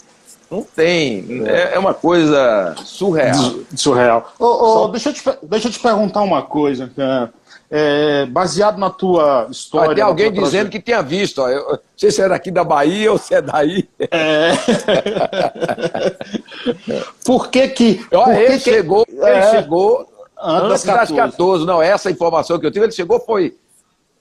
Não 0.50 0.64
tem. 0.64 1.44
É, 1.46 1.76
é 1.76 1.80
uma 1.80 1.94
coisa 1.94 2.76
surreal. 2.78 3.56
Surreal. 3.76 4.34
Oh, 4.40 4.46
oh, 4.46 4.74
Só... 4.74 4.88
deixa, 4.88 5.10
eu 5.10 5.14
te, 5.14 5.24
deixa 5.44 5.68
eu 5.68 5.72
te 5.72 5.80
perguntar 5.80 6.22
uma 6.22 6.42
coisa, 6.42 6.92
cara. 6.96 7.32
É, 7.72 8.26
baseado 8.26 8.80
na 8.80 8.90
tua 8.90 9.48
história. 9.52 9.94
Tem 9.94 10.04
alguém 10.04 10.32
dizendo 10.32 10.72
que 10.72 10.82
tinha 10.82 11.04
visto. 11.04 11.40
Ó, 11.40 11.50
eu, 11.50 11.70
não 11.70 11.80
sei 11.96 12.10
se 12.10 12.20
é 12.22 12.28
daqui 12.28 12.50
da 12.50 12.64
Bahia 12.64 13.12
ou 13.12 13.18
se 13.20 13.36
é 13.36 13.42
daí. 13.42 13.88
É. 14.00 14.52
por 17.24 17.50
que 17.50 17.68
que. 17.68 18.08
Ó, 18.12 18.24
por 18.24 18.34
ele, 18.34 18.54
que 18.54 18.60
chegou, 18.60 19.06
que... 19.06 19.12
ele 19.12 19.24
é. 19.24 19.52
chegou 19.52 20.10
antes 20.42 20.84
das 20.84 20.84
14. 20.84 21.16
14. 21.16 21.66
Não, 21.66 21.80
essa 21.80 22.10
informação 22.10 22.60
que 22.60 22.66
eu 22.66 22.72
tive, 22.72 22.86
ele 22.86 22.92
chegou 22.92 23.20
foi 23.20 23.56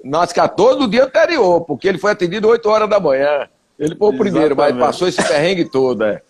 nas 0.04 0.30
14 0.32 0.78
do 0.78 0.88
dia 0.88 1.04
anterior, 1.04 1.62
porque 1.62 1.88
ele 1.88 1.98
foi 1.98 2.12
atendido 2.12 2.48
8 2.48 2.68
horas 2.68 2.90
da 2.90 3.00
manhã. 3.00 3.48
Ele 3.78 3.94
foi 3.94 4.14
o 4.14 4.18
primeiro, 4.18 4.56
mas 4.56 4.76
passou 4.76 5.08
esse 5.08 5.22
perrengue 5.22 5.64
todo, 5.64 6.04
é. 6.04 6.20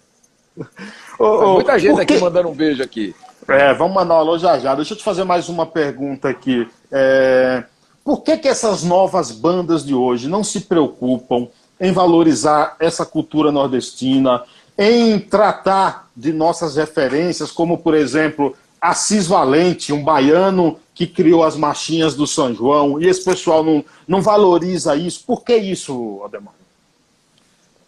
Ô, 1.19 1.55
muita 1.55 1.79
gente 1.79 2.01
aqui 2.01 2.19
mandando 2.19 2.49
um 2.49 2.55
beijo 2.55 2.83
aqui. 2.83 3.15
É, 3.49 3.73
vamos 3.73 3.95
mandar 3.95 4.15
um 4.15 4.19
alô 4.19 4.39
já 4.39 4.59
já. 4.59 4.75
Deixa 4.75 4.93
eu 4.93 4.99
te 4.99 5.03
fazer 5.03 5.25
mais 5.25 5.49
uma 5.49 5.65
pergunta 5.65 6.29
aqui. 6.29 6.69
É... 6.91 7.65
Por 8.05 8.23
que, 8.23 8.39
que 8.39 8.49
essas 8.49 8.83
novas 8.83 9.31
bandas 9.31 9.85
de 9.85 9.95
hoje 9.95 10.29
não 10.29 10.43
se 10.43 10.63
preocupam 10.63 11.49
em 11.81 11.93
valorizar 11.93 12.77
essa 12.81 13.05
cultura 13.05 13.53
nordestina, 13.53 14.43
em 14.77 15.19
tratar 15.19 16.09
de 16.17 16.33
nossas 16.33 16.77
referências, 16.77 17.51
como, 17.51 17.79
por 17.79 17.95
exemplo, 17.95 18.57
Assis 18.81 19.27
Valente, 19.27 19.93
um 19.93 20.03
baiano 20.03 20.79
que 20.95 21.07
criou 21.07 21.45
as 21.45 21.57
marchinhas 21.57 22.15
do 22.15 22.27
São 22.27 22.55
João, 22.55 23.01
e 23.01 23.07
esse 23.07 23.25
pessoal 23.25 23.63
não, 23.63 23.85
não 24.07 24.23
valoriza 24.23 24.97
isso? 24.97 25.23
Por 25.27 25.45
que 25.45 25.57
isso, 25.57 26.23
Ademar? 26.25 26.55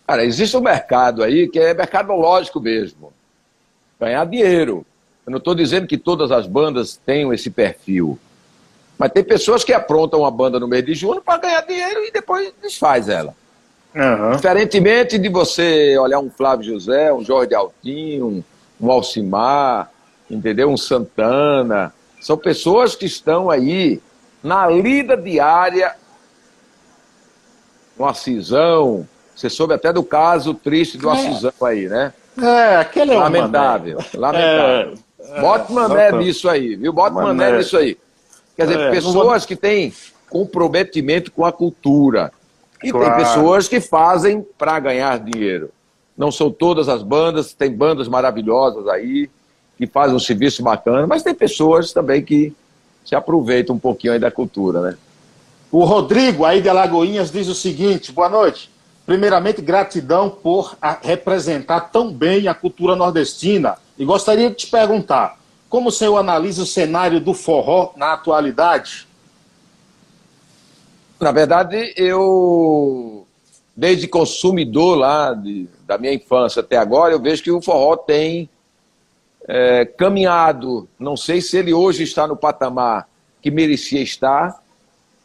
Cara, 0.07 0.25
existe 0.25 0.57
um 0.57 0.61
mercado 0.61 1.23
aí 1.23 1.49
que 1.49 1.59
é 1.59 1.73
mercadológico 1.73 2.61
mesmo. 2.61 3.13
Ganhar 3.99 4.25
dinheiro. 4.27 4.85
Eu 5.25 5.31
não 5.31 5.39
estou 5.39 5.55
dizendo 5.55 5.87
que 5.87 5.97
todas 5.97 6.33
as 6.33 6.47
bandas 6.49 7.01
tenham 7.07 7.33
esse 7.33 7.49
perfil. 7.49 8.19
Mas 9.01 9.13
tem 9.13 9.25
pessoas 9.25 9.65
que 9.65 9.73
aprontam 9.73 10.21
uma 10.21 10.31
banda 10.31 10.61
no 10.61 10.69
mês 10.69 10.85
de 10.85 10.93
junho 10.93 11.23
para 11.23 11.39
ganhar 11.39 11.63
dinheiro 11.63 12.05
e 12.05 12.11
depois 12.13 12.53
desfaz 12.61 13.09
ela. 13.09 13.35
Uhum. 13.95 14.33
Diferentemente 14.37 15.19
de 15.19 15.31
você 15.31 15.97
olhar 15.97 16.19
um 16.19 16.29
Flávio 16.29 16.67
José, 16.67 17.11
um 17.11 17.25
Jorge 17.25 17.55
Altinho, 17.55 18.45
um 18.79 18.91
Alcimar, 18.91 19.91
entendeu? 20.31 20.69
Um 20.69 20.77
Santana. 20.77 21.95
São 22.21 22.37
pessoas 22.37 22.95
que 22.95 23.07
estão 23.07 23.49
aí 23.49 24.03
na 24.43 24.69
lida 24.69 25.17
diária 25.17 25.95
um 27.99 28.05
Acisão. 28.05 29.09
Você 29.35 29.49
soube 29.49 29.73
até 29.73 29.95
do 29.95 30.03
caso 30.03 30.53
triste 30.53 30.99
do 30.99 31.09
é. 31.09 31.13
Acisão 31.15 31.53
aí, 31.63 31.89
né? 31.89 32.13
É, 32.39 32.77
aquele 32.77 33.15
é 33.15 33.17
Lamentável, 33.19 33.99
lamentável. 34.13 34.99
É, 35.21 35.41
Bote 35.41 35.73
mané 35.73 36.13
nisso 36.13 36.51
aí, 36.51 36.77
viu? 36.77 36.93
Bote 36.93 37.15
mané 37.15 37.57
nisso 37.57 37.79
aí. 37.79 37.97
Quer 38.61 38.67
dizer, 38.67 38.81
é, 38.81 38.91
pessoas 38.91 39.47
que 39.47 39.57
têm 39.57 39.91
comprometimento 40.29 41.33
com 41.33 41.47
a 41.47 41.53
cultura. 41.53 42.31
E 42.85 42.91
claro. 42.91 43.07
tem 43.07 43.25
pessoas 43.25 43.67
que 43.67 43.81
fazem 43.81 44.47
para 44.59 44.79
ganhar 44.79 45.19
dinheiro. 45.19 45.71
Não 46.17 46.31
são 46.31 46.51
todas 46.51 46.87
as 46.87 47.03
bandas, 47.03 47.55
tem 47.55 47.73
bandas 47.73 48.07
maravilhosas 48.07 48.87
aí, 48.89 49.31
que 49.79 49.87
fazem 49.87 50.15
um 50.15 50.21
serviço 50.21 50.63
bacana, 50.63 51.07
mas 51.07 51.23
tem 51.23 51.35
pessoas 51.35 51.91
também 51.91 52.23
que 52.23 52.53
se 53.03 53.15
aproveitam 53.15 53.77
um 53.77 53.79
pouquinho 53.79 54.13
aí 54.13 54.19
da 54.19 54.31
cultura, 54.31 54.83
né? 54.83 54.99
O 55.73 55.83
Rodrigo, 55.85 56.45
aí 56.45 56.61
de 56.61 56.69
Alagoinhas, 56.69 57.31
diz 57.31 57.49
o 57.49 57.55
seguinte: 57.55 58.13
boa 58.13 58.29
noite. 58.29 58.71
Primeiramente, 59.07 59.63
gratidão 59.63 60.29
por 60.29 60.77
representar 61.01 61.81
tão 61.81 62.13
bem 62.13 62.47
a 62.47 62.53
cultura 62.53 62.95
nordestina. 62.95 63.79
E 63.99 64.05
gostaria 64.05 64.51
de 64.51 64.57
te 64.57 64.67
perguntar: 64.67 65.40
como 65.71 65.89
o 65.89 65.93
senhor 65.93 66.17
analisa 66.17 66.65
o 66.65 66.67
cenário 66.67 67.21
do 67.21 67.33
forró 67.33 67.93
na 67.97 68.13
atualidade? 68.13 69.07
Na 71.21 71.31
verdade, 71.31 71.95
eu, 71.97 73.25
desde 73.77 74.09
consumidor 74.09 74.99
lá 74.99 75.33
de, 75.33 75.69
da 75.87 75.97
minha 75.97 76.13
infância 76.13 76.59
até 76.59 76.77
agora, 76.77 77.15
eu 77.15 77.21
vejo 77.21 77.45
que 77.45 77.53
o 77.53 77.63
forró 77.63 77.97
tem 77.97 78.51
é, 79.47 79.85
caminhado. 79.85 80.89
Não 80.99 81.17
sei 81.17 81.41
se 81.41 81.57
ele 81.57 81.73
hoje 81.73 82.03
está 82.03 82.27
no 82.27 82.37
patamar 82.37 83.09
que 83.41 83.49
merecia 83.49 84.03
estar, 84.03 84.61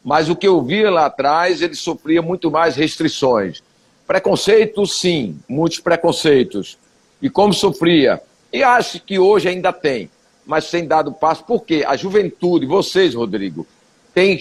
mas 0.04 0.28
o 0.28 0.36
que 0.36 0.46
eu 0.46 0.62
via 0.62 0.90
lá 0.92 1.06
atrás, 1.06 1.60
ele 1.60 1.74
sofria 1.74 2.22
muito 2.22 2.52
mais 2.52 2.76
restrições. 2.76 3.64
Preconceitos, 4.06 5.00
sim, 5.00 5.40
muitos 5.48 5.80
preconceitos. 5.80 6.78
E 7.20 7.28
como 7.28 7.52
sofria? 7.52 8.22
E 8.52 8.62
acho 8.62 9.00
que 9.00 9.18
hoje 9.18 9.48
ainda 9.48 9.72
tem, 9.72 10.08
mas 10.46 10.70
tem 10.70 10.86
dado 10.86 11.12
passo, 11.12 11.44
porque 11.44 11.84
a 11.86 11.96
juventude, 11.96 12.64
vocês, 12.64 13.14
Rodrigo, 13.14 13.66
tem 14.14 14.38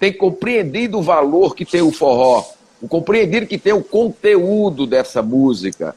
tem 0.00 0.14
compreendido 0.14 0.98
o 0.98 1.02
valor 1.02 1.54
que 1.54 1.66
tem 1.66 1.82
o 1.82 1.92
forró, 1.92 2.42
o 2.80 2.88
compreendido 2.88 3.46
que 3.46 3.58
tem 3.58 3.74
o 3.74 3.84
conteúdo 3.84 4.86
dessa 4.86 5.20
música, 5.20 5.94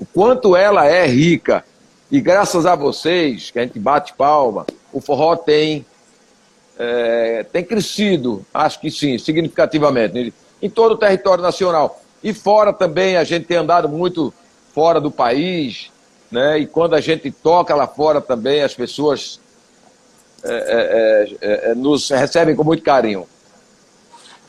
o 0.00 0.06
quanto 0.06 0.56
ela 0.56 0.86
é 0.86 1.06
rica. 1.06 1.62
E 2.10 2.18
graças 2.18 2.64
a 2.64 2.74
vocês, 2.74 3.50
que 3.50 3.58
a 3.58 3.62
gente 3.62 3.78
bate 3.78 4.14
palma, 4.14 4.64
o 4.90 5.02
forró 5.02 5.36
tem, 5.36 5.84
é, 6.78 7.44
tem 7.52 7.62
crescido, 7.62 8.44
acho 8.54 8.80
que 8.80 8.90
sim, 8.90 9.18
significativamente, 9.18 10.32
em 10.62 10.70
todo 10.70 10.92
o 10.92 10.98
território 10.98 11.42
nacional. 11.42 12.00
E 12.24 12.32
fora 12.32 12.72
também, 12.72 13.18
a 13.18 13.24
gente 13.24 13.44
tem 13.44 13.58
andado 13.58 13.86
muito 13.86 14.32
fora 14.74 14.98
do 14.98 15.10
país, 15.10 15.90
né? 16.32 16.58
e 16.58 16.66
quando 16.66 16.94
a 16.94 17.00
gente 17.00 17.30
toca 17.30 17.74
lá 17.74 17.86
fora 17.86 18.20
também, 18.20 18.62
as 18.62 18.74
pessoas 18.74 19.38
é, 20.42 20.54
é, 20.54 21.36
é, 21.40 21.70
é 21.70 21.74
nos 21.74 22.08
recebem 22.08 22.56
com 22.56 22.64
muito 22.64 22.82
carinho. 22.82 23.28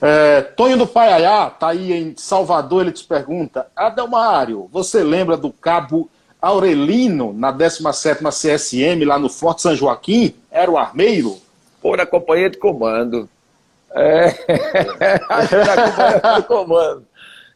É, 0.01 0.41
Tonho 0.41 0.77
do 0.77 0.87
Paiaiá, 0.87 1.49
tá 1.49 1.69
aí 1.69 1.93
em 1.93 2.13
Salvador, 2.17 2.81
ele 2.81 2.91
te 2.91 3.03
pergunta: 3.05 3.67
Adelmário, 3.75 4.67
você 4.71 5.03
lembra 5.03 5.37
do 5.37 5.49
cabo 5.49 6.09
Aurelino 6.41 7.31
na 7.31 7.51
17 7.51 8.21
CSM, 8.25 9.05
lá 9.05 9.17
no 9.17 9.29
Forte 9.29 9.61
São 9.61 9.75
Joaquim? 9.75 10.35
Era 10.51 10.69
o 10.69 10.77
armeiro? 10.77 11.37
Pô, 11.81 11.95
na 11.95 12.05
companhia 12.05 12.49
de 12.49 12.57
comando. 12.57 13.29
É, 13.91 14.25
na 15.65 15.87
companhia 15.87 16.41
de 16.41 16.47
comando. 16.47 17.05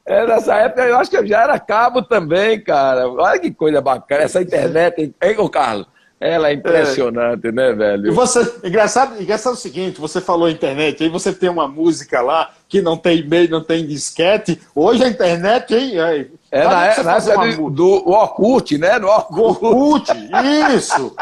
É, 0.07 0.25
nessa 0.25 0.55
época 0.55 0.85
eu 0.85 0.97
acho 0.97 1.11
que 1.11 1.17
eu 1.17 1.27
já 1.27 1.43
era 1.43 1.59
cabo 1.59 2.01
também, 2.01 2.61
cara. 2.61 3.09
Olha 3.09 3.37
que 3.37 3.51
coisa 3.51 3.81
bacana, 3.81 4.23
essa 4.23 4.41
internet, 4.41 5.01
hein, 5.01 5.13
hein 5.21 5.49
Carlos? 5.49 5.85
Ela 6.19 6.49
é 6.49 6.53
impressionante, 6.53 7.47
é. 7.47 7.51
né, 7.51 7.73
velho? 7.73 8.07
E 8.07 8.11
você, 8.11 8.41
engraçado, 8.63 9.21
engraçado 9.21 9.53
o 9.53 9.57
seguinte, 9.57 10.01
você 10.01 10.19
falou 10.19 10.49
internet, 10.49 11.03
aí 11.03 11.09
você 11.09 11.31
tem 11.31 11.47
uma 11.47 11.67
música 11.67 12.21
lá 12.21 12.49
que 12.67 12.81
não 12.81 12.97
tem 12.97 13.19
e-mail, 13.19 13.51
não 13.51 13.63
tem 13.63 13.85
disquete. 13.85 14.59
Hoje 14.73 15.03
a 15.03 15.09
internet, 15.09 15.75
hein? 15.75 15.99
Aí, 15.99 16.31
é 16.51 16.63
na, 16.63 16.85
é, 16.87 17.03
na 17.03 17.17
época 17.17 17.55
do, 17.55 17.69
do 17.69 18.09
Orkut, 18.09 18.77
né? 18.79 18.99
Do 18.99 19.07
Orkut. 19.07 19.63
Orkut, 19.63 20.11
isso! 20.75 21.15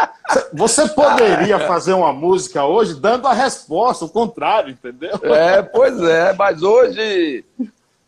Você 0.54 0.88
poderia 0.88 1.60
fazer 1.68 1.92
uma 1.92 2.14
música 2.14 2.64
hoje 2.64 2.94
dando 2.94 3.28
a 3.28 3.34
resposta, 3.34 4.06
o 4.06 4.10
contrário, 4.10 4.70
entendeu? 4.72 5.20
É, 5.24 5.62
pois 5.62 6.02
é, 6.04 6.34
mas 6.34 6.64
hoje, 6.64 7.44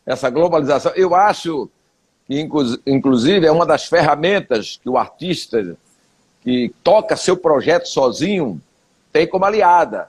essa 0.07 0.29
globalização, 0.29 0.93
eu 0.95 1.13
acho 1.13 1.69
que, 2.25 2.39
inclusive, 2.87 3.45
é 3.45 3.51
uma 3.51 3.65
das 3.65 3.85
ferramentas 3.85 4.79
que 4.81 4.89
o 4.89 4.97
artista 4.97 5.77
que 6.41 6.73
toca 6.81 7.17
seu 7.17 7.35
projeto 7.35 7.89
sozinho, 7.89 8.61
tem 9.11 9.27
como 9.27 9.43
aliada. 9.43 10.07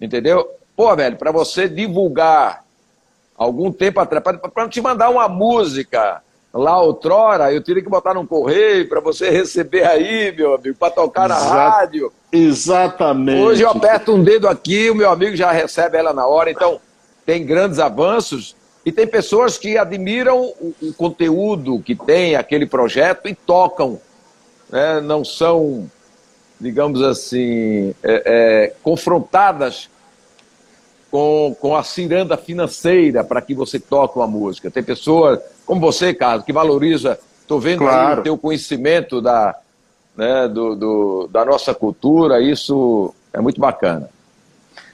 Entendeu? 0.00 0.48
Pô, 0.76 0.94
velho, 0.96 1.16
para 1.16 1.30
você 1.30 1.68
divulgar 1.68 2.64
algum 3.36 3.70
tempo 3.70 4.00
atrás, 4.00 4.36
para 4.52 4.68
te 4.68 4.80
mandar 4.80 5.10
uma 5.10 5.28
música 5.28 6.20
lá 6.52 6.80
outrora, 6.80 7.52
eu 7.52 7.62
teria 7.62 7.82
que 7.82 7.88
botar 7.88 8.14
num 8.14 8.26
correio 8.26 8.88
para 8.88 9.00
você 9.00 9.30
receber 9.30 9.84
aí, 9.86 10.34
meu 10.36 10.54
amigo, 10.56 10.76
para 10.76 10.90
tocar 10.90 11.28
na 11.28 11.38
rádio. 11.38 12.12
Exatamente. 12.32 13.40
Hoje 13.40 13.62
eu 13.62 13.70
aperto 13.70 14.12
um 14.12 14.24
dedo 14.24 14.48
aqui, 14.48 14.90
o 14.90 14.94
meu 14.94 15.08
amigo 15.08 15.36
já 15.36 15.52
recebe 15.52 15.96
ela 15.98 16.12
na 16.12 16.26
hora. 16.26 16.50
Então, 16.50 16.80
tem 17.24 17.46
grandes 17.46 17.78
avanços 17.78 18.56
e 18.84 18.92
tem 18.92 19.06
pessoas 19.06 19.58
que 19.58 19.76
admiram 19.76 20.40
o, 20.40 20.74
o 20.80 20.94
conteúdo 20.94 21.80
que 21.80 21.94
tem 21.94 22.36
aquele 22.36 22.66
projeto 22.66 23.28
e 23.28 23.34
tocam 23.34 24.00
né, 24.70 25.00
não 25.00 25.24
são, 25.24 25.90
digamos 26.60 27.02
assim, 27.02 27.94
é, 28.02 28.22
é, 28.24 28.74
confrontadas 28.82 29.90
com, 31.10 31.56
com 31.60 31.76
a 31.76 31.82
ciranda 31.82 32.36
financeira 32.36 33.24
para 33.24 33.40
que 33.40 33.54
você 33.54 33.80
toque 33.80 34.18
uma 34.18 34.26
música. 34.26 34.70
Tem 34.70 34.82
pessoas, 34.82 35.40
como 35.64 35.80
você, 35.80 36.12
Carlos, 36.14 36.44
que 36.44 36.52
valoriza, 36.52 37.18
estou 37.40 37.60
vendo 37.60 37.80
claro. 37.80 38.08
aí 38.08 38.18
o 38.20 38.22
teu 38.22 38.38
conhecimento 38.38 39.20
da, 39.20 39.56
né, 40.16 40.48
do, 40.48 40.76
do, 40.76 41.28
da 41.28 41.44
nossa 41.44 41.74
cultura, 41.74 42.40
isso 42.40 43.14
é 43.32 43.40
muito 43.40 43.60
bacana. 43.60 44.08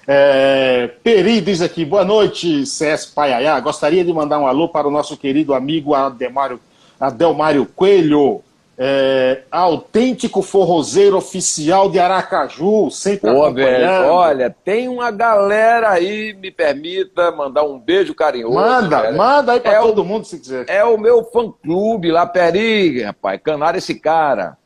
É, 0.07 0.91
Peri 1.03 1.41
diz 1.41 1.63
aqui, 1.63 1.85
boa 1.85 2.05
noite, 2.05 2.67
CS 2.67 3.07
Paiaiá. 3.07 3.59
Gostaria 3.61 4.05
de 4.05 4.13
mandar 4.13 4.39
um 4.39 4.47
alô 4.47 4.69
para 4.69 4.87
o 4.87 4.91
nosso 4.91 5.17
querido 5.17 5.55
amigo 5.55 5.95
Ademário, 5.95 6.61
Adelmário 7.01 7.65
Coelho, 7.65 8.43
é, 8.77 9.43
autêntico 9.51 10.43
forrozeiro 10.43 11.17
oficial 11.17 11.91
de 11.91 11.99
Aracaju, 11.99 12.91
sempre 12.91 13.31
Pô, 13.31 13.51
velho, 13.53 14.09
olha, 14.09 14.55
tem 14.65 14.89
uma 14.89 15.11
galera 15.11 15.91
aí, 15.91 16.35
me 16.35 16.51
permita 16.51 17.31
mandar 17.31 17.63
um 17.63 17.79
beijo 17.79 18.15
carinhoso. 18.15 18.55
Manda, 18.55 19.03
velho. 19.03 19.17
manda 19.17 19.53
aí 19.53 19.61
pra 19.61 19.73
é 19.75 19.81
todo 19.81 20.03
o, 20.03 20.05
mundo 20.05 20.27
se 20.27 20.39
quiser. 20.39 20.67
É 20.69 20.85
o 20.85 20.99
meu 20.99 21.25
fã-clube 21.25 22.11
lá, 22.11 22.27
Peri, 22.27 23.03
rapaz, 23.03 23.41
canar 23.43 23.75
esse 23.75 23.95
cara. 23.95 24.59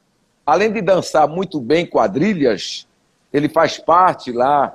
Além 0.45 0.73
de 0.73 0.81
dançar 0.81 1.29
muito 1.29 1.61
bem 1.61 1.87
quadrilhas, 1.87 2.89
ele 3.31 3.49
faz 3.49 3.77
parte 3.79 4.33
lá, 4.33 4.75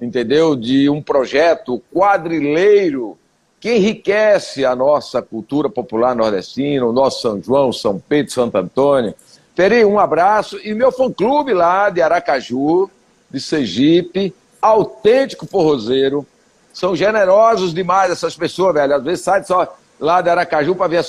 entendeu, 0.00 0.56
de 0.56 0.88
um 0.88 1.02
projeto 1.02 1.82
quadrileiro 1.92 3.18
que 3.60 3.76
enriquece 3.76 4.64
a 4.64 4.74
nossa 4.74 5.20
cultura 5.20 5.68
popular 5.68 6.16
nordestina, 6.16 6.86
o 6.86 6.92
nosso 6.92 7.20
São 7.20 7.42
João, 7.42 7.72
São 7.72 8.02
Pedro, 8.08 8.32
Santo 8.32 8.56
Antônio. 8.56 9.14
Terei 9.54 9.84
um 9.84 9.98
abraço 9.98 10.58
e 10.64 10.72
meu 10.72 10.90
fã-clube 10.90 11.52
lá 11.52 11.90
de 11.90 12.00
Aracaju, 12.00 12.90
de 13.30 13.38
Sergipe, 13.38 14.34
autêntico 14.62 15.46
forrozeiro. 15.46 16.26
São 16.72 16.96
generosos 16.96 17.74
demais 17.74 18.10
essas 18.10 18.34
pessoas, 18.34 18.72
velho. 18.72 18.94
Às 18.94 19.04
vezes 19.04 19.24
sai 19.24 19.44
só 19.44 19.76
lá 19.98 20.22
de 20.22 20.30
Aracaju 20.30 20.74
para 20.74 20.88
ver 20.88 21.04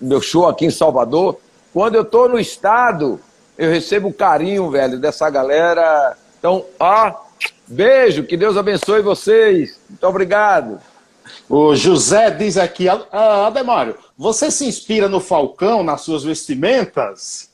meu 0.00 0.20
show 0.20 0.46
aqui 0.46 0.66
em 0.66 0.70
Salvador. 0.70 1.38
Quando 1.72 1.94
eu 1.94 2.02
estou 2.02 2.28
no 2.28 2.38
estado, 2.38 3.18
eu 3.56 3.70
recebo 3.70 4.12
carinho, 4.12 4.70
velho, 4.70 4.98
dessa 4.98 5.30
galera. 5.30 6.16
Então, 6.38 6.64
ó, 6.78 7.14
beijo, 7.66 8.24
que 8.24 8.36
Deus 8.36 8.56
abençoe 8.56 9.02
vocês. 9.02 9.78
Muito 9.88 10.06
obrigado. 10.06 10.80
O 11.48 11.74
José 11.74 12.30
diz 12.30 12.56
aqui, 12.56 12.88
ah, 12.88 13.46
Ademário, 13.46 13.96
você 14.16 14.50
se 14.50 14.66
inspira 14.66 15.08
no 15.08 15.20
Falcão 15.20 15.82
nas 15.82 16.02
suas 16.02 16.24
vestimentas? 16.24 17.50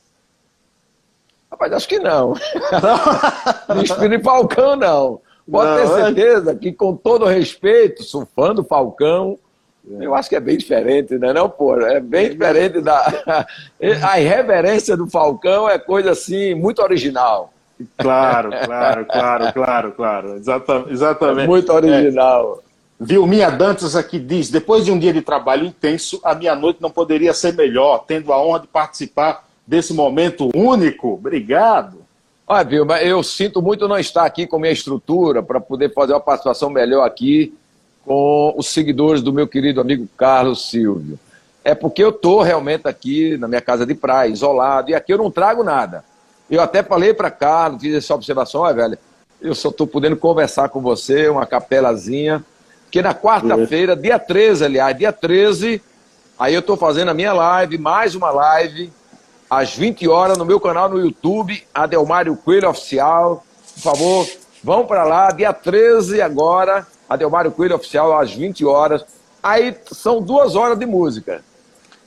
Rapaz, 1.49 1.71
acho 1.73 1.87
que 1.87 1.99
não. 1.99 2.33
não. 3.69 3.81
Inspira 3.81 4.15
em 4.15 4.21
Falcão, 4.21 4.75
não. 4.75 5.21
Pode 5.49 5.69
não, 5.69 5.75
ter 5.77 5.83
é? 5.83 6.05
certeza 6.05 6.55
que, 6.55 6.73
com 6.73 6.95
todo 6.95 7.25
respeito, 7.25 8.03
sou 8.03 8.27
fã 8.35 8.53
do 8.53 8.63
Falcão, 8.63 9.37
eu 9.99 10.15
acho 10.15 10.27
que 10.27 10.35
é 10.35 10.39
bem 10.39 10.57
diferente, 10.57 11.17
né, 11.17 11.31
não, 11.31 11.47
pô? 11.47 11.79
É 11.79 11.99
bem 11.99 12.31
diferente 12.31 12.81
da. 12.81 13.45
A 14.03 14.19
irreverência 14.19 14.97
do 14.97 15.07
Falcão 15.07 15.69
é 15.69 15.77
coisa 15.77 16.11
assim, 16.11 16.55
muito 16.55 16.81
original. 16.81 17.53
Claro, 17.97 18.49
claro, 18.65 19.05
claro, 19.05 19.53
claro, 19.53 19.91
claro. 19.91 20.35
Exatamente. 20.35 21.43
É 21.43 21.47
muito 21.47 21.71
original. 21.73 22.63
Vilminha 22.99 23.51
Dantas 23.51 23.95
aqui 23.95 24.17
diz: 24.17 24.49
depois 24.49 24.85
de 24.85 24.91
um 24.91 24.97
dia 24.97 25.11
de 25.11 25.21
trabalho 25.21 25.65
intenso, 25.65 26.19
a 26.23 26.33
minha 26.33 26.55
noite 26.55 26.81
não 26.81 26.89
poderia 26.89 27.33
ser 27.33 27.53
melhor, 27.53 28.05
tendo 28.07 28.31
a 28.31 28.41
honra 28.41 28.61
de 28.61 28.67
participar 28.67 29.45
desse 29.67 29.93
momento 29.93 30.49
único. 30.55 31.13
Obrigado. 31.13 32.05
Olha, 32.47 32.63
Vilma, 32.63 33.01
eu 33.01 33.23
sinto 33.23 33.61
muito 33.61 33.87
não 33.87 33.97
estar 33.97 34.23
aqui 34.23 34.45
com 34.45 34.59
minha 34.59 34.71
estrutura 34.71 35.41
para 35.41 35.59
poder 35.59 35.91
fazer 35.93 36.13
uma 36.13 36.19
participação 36.19 36.69
melhor 36.69 37.03
aqui 37.03 37.53
com 38.05 38.53
os 38.55 38.67
seguidores 38.67 39.21
do 39.21 39.33
meu 39.33 39.47
querido 39.47 39.81
amigo 39.81 40.07
Carlos 40.15 40.69
Silvio. 40.69 41.19
É 41.63 41.73
porque 41.73 42.03
eu 42.03 42.11
estou 42.11 42.43
realmente 42.43 42.87
aqui 42.87 43.35
na 43.37 43.47
minha 43.47 43.61
casa 43.61 43.83
de 43.85 43.95
praia, 43.95 44.29
isolado, 44.29 44.91
e 44.91 44.93
aqui 44.93 45.11
eu 45.11 45.17
não 45.17 45.31
trago 45.31 45.63
nada. 45.63 46.05
Eu 46.49 46.61
até 46.61 46.83
falei 46.83 47.13
para 47.13 47.31
Carlos, 47.31 47.81
fiz 47.81 47.95
essa 47.95 48.13
observação, 48.13 48.61
olha, 48.61 48.75
velho, 48.75 48.97
eu 49.41 49.55
só 49.55 49.69
estou 49.69 49.87
podendo 49.87 50.15
conversar 50.15 50.69
com 50.69 50.81
você, 50.81 51.27
uma 51.27 51.45
capelazinha, 51.45 52.43
que 52.91 53.01
na 53.01 53.13
quarta-feira, 53.13 53.95
dia 53.95 54.17
13, 54.19 54.65
aliás, 54.65 54.97
dia 54.97 55.11
13, 55.11 55.81
aí 56.37 56.53
eu 56.53 56.59
estou 56.59 56.77
fazendo 56.77 57.09
a 57.09 57.13
minha 57.13 57.33
live, 57.33 57.77
mais 57.77 58.15
uma 58.15 58.31
live, 58.31 58.91
às 59.49 59.75
20 59.75 60.07
horas, 60.07 60.37
no 60.37 60.45
meu 60.45 60.59
canal 60.59 60.89
no 60.89 60.99
YouTube, 60.99 61.65
Adelmário 61.73 62.35
Coelho 62.35 62.69
Oficial. 62.69 63.43
Por 63.75 63.81
favor, 63.81 64.27
vão 64.63 64.85
para 64.85 65.03
lá, 65.03 65.31
dia 65.31 65.53
13 65.53 66.21
agora, 66.21 66.85
Adelmário 67.09 67.51
Coelho 67.51 67.75
Oficial, 67.75 68.17
às 68.17 68.33
20 68.33 68.65
horas. 68.65 69.05
Aí 69.41 69.75
são 69.91 70.21
duas 70.21 70.55
horas 70.55 70.77
de 70.77 70.85
música. 70.85 71.43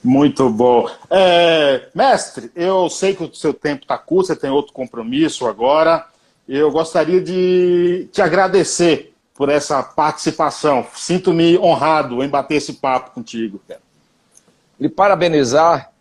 Muito 0.03 0.49
bom. 0.49 0.89
É, 1.09 1.87
mestre, 1.93 2.51
eu 2.55 2.89
sei 2.89 3.15
que 3.15 3.23
o 3.23 3.33
seu 3.33 3.53
tempo 3.53 3.83
está 3.83 3.97
curto, 3.97 4.27
você 4.27 4.35
tem 4.35 4.49
outro 4.49 4.73
compromisso 4.73 5.45
agora. 5.45 6.05
Eu 6.47 6.71
gostaria 6.71 7.21
de 7.21 8.07
te 8.11 8.21
agradecer 8.21 9.13
por 9.35 9.49
essa 9.49 9.83
participação. 9.83 10.85
Sinto-me 10.95 11.57
honrado 11.57 12.23
em 12.23 12.29
bater 12.29 12.55
esse 12.55 12.73
papo 12.73 13.11
contigo. 13.11 13.61
E 14.79 14.87
parabenizar, 14.89 15.91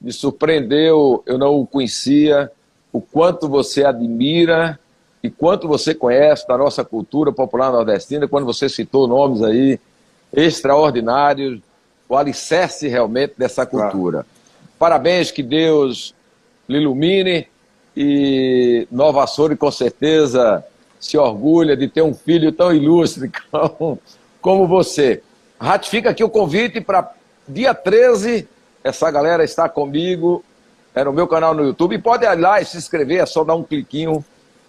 me 0.00 0.12
surpreendeu, 0.12 1.22
eu 1.26 1.36
não 1.36 1.60
o 1.60 1.66
conhecia, 1.66 2.50
o 2.92 3.00
quanto 3.00 3.48
você 3.48 3.84
admira 3.84 4.78
e 5.22 5.28
quanto 5.28 5.66
você 5.66 5.94
conhece 5.94 6.46
da 6.46 6.56
nossa 6.56 6.84
cultura 6.84 7.32
popular 7.32 7.72
nordestina, 7.72 8.28
quando 8.28 8.44
você 8.44 8.68
citou 8.68 9.08
nomes 9.08 9.42
aí 9.42 9.80
extraordinários, 10.32 11.60
o 12.08 12.16
alicerce 12.16 12.88
realmente 12.88 13.34
dessa 13.36 13.66
cultura. 13.66 14.18
Claro. 14.18 14.26
Parabéns, 14.78 15.30
que 15.30 15.42
Deus 15.42 16.14
lhe 16.68 16.78
ilumine 16.78 17.48
e 17.96 18.86
Nova 18.90 19.24
Açores 19.24 19.58
com 19.58 19.70
certeza 19.70 20.64
se 21.00 21.16
orgulha 21.16 21.76
de 21.76 21.88
ter 21.88 22.02
um 22.02 22.14
filho 22.14 22.52
tão 22.52 22.72
ilustre 22.72 23.30
como, 24.40 24.66
você. 24.66 25.22
Ratifica 25.58 26.10
aqui 26.10 26.22
o 26.22 26.28
convite 26.28 26.80
para 26.80 27.12
dia 27.48 27.74
13, 27.74 28.48
essa 28.84 29.10
galera 29.10 29.44
está 29.44 29.68
comigo, 29.68 30.44
é 30.94 31.02
no 31.04 31.12
meu 31.12 31.26
canal 31.26 31.54
no 31.54 31.64
YouTube, 31.64 31.94
e 31.94 31.98
pode 31.98 32.24
ir 32.24 32.34
lá 32.34 32.60
e 32.60 32.64
se 32.64 32.76
inscrever, 32.76 33.22
é 33.22 33.26
só 33.26 33.44
dar 33.44 33.54
um 33.54 33.62
cliquinho 33.62 34.24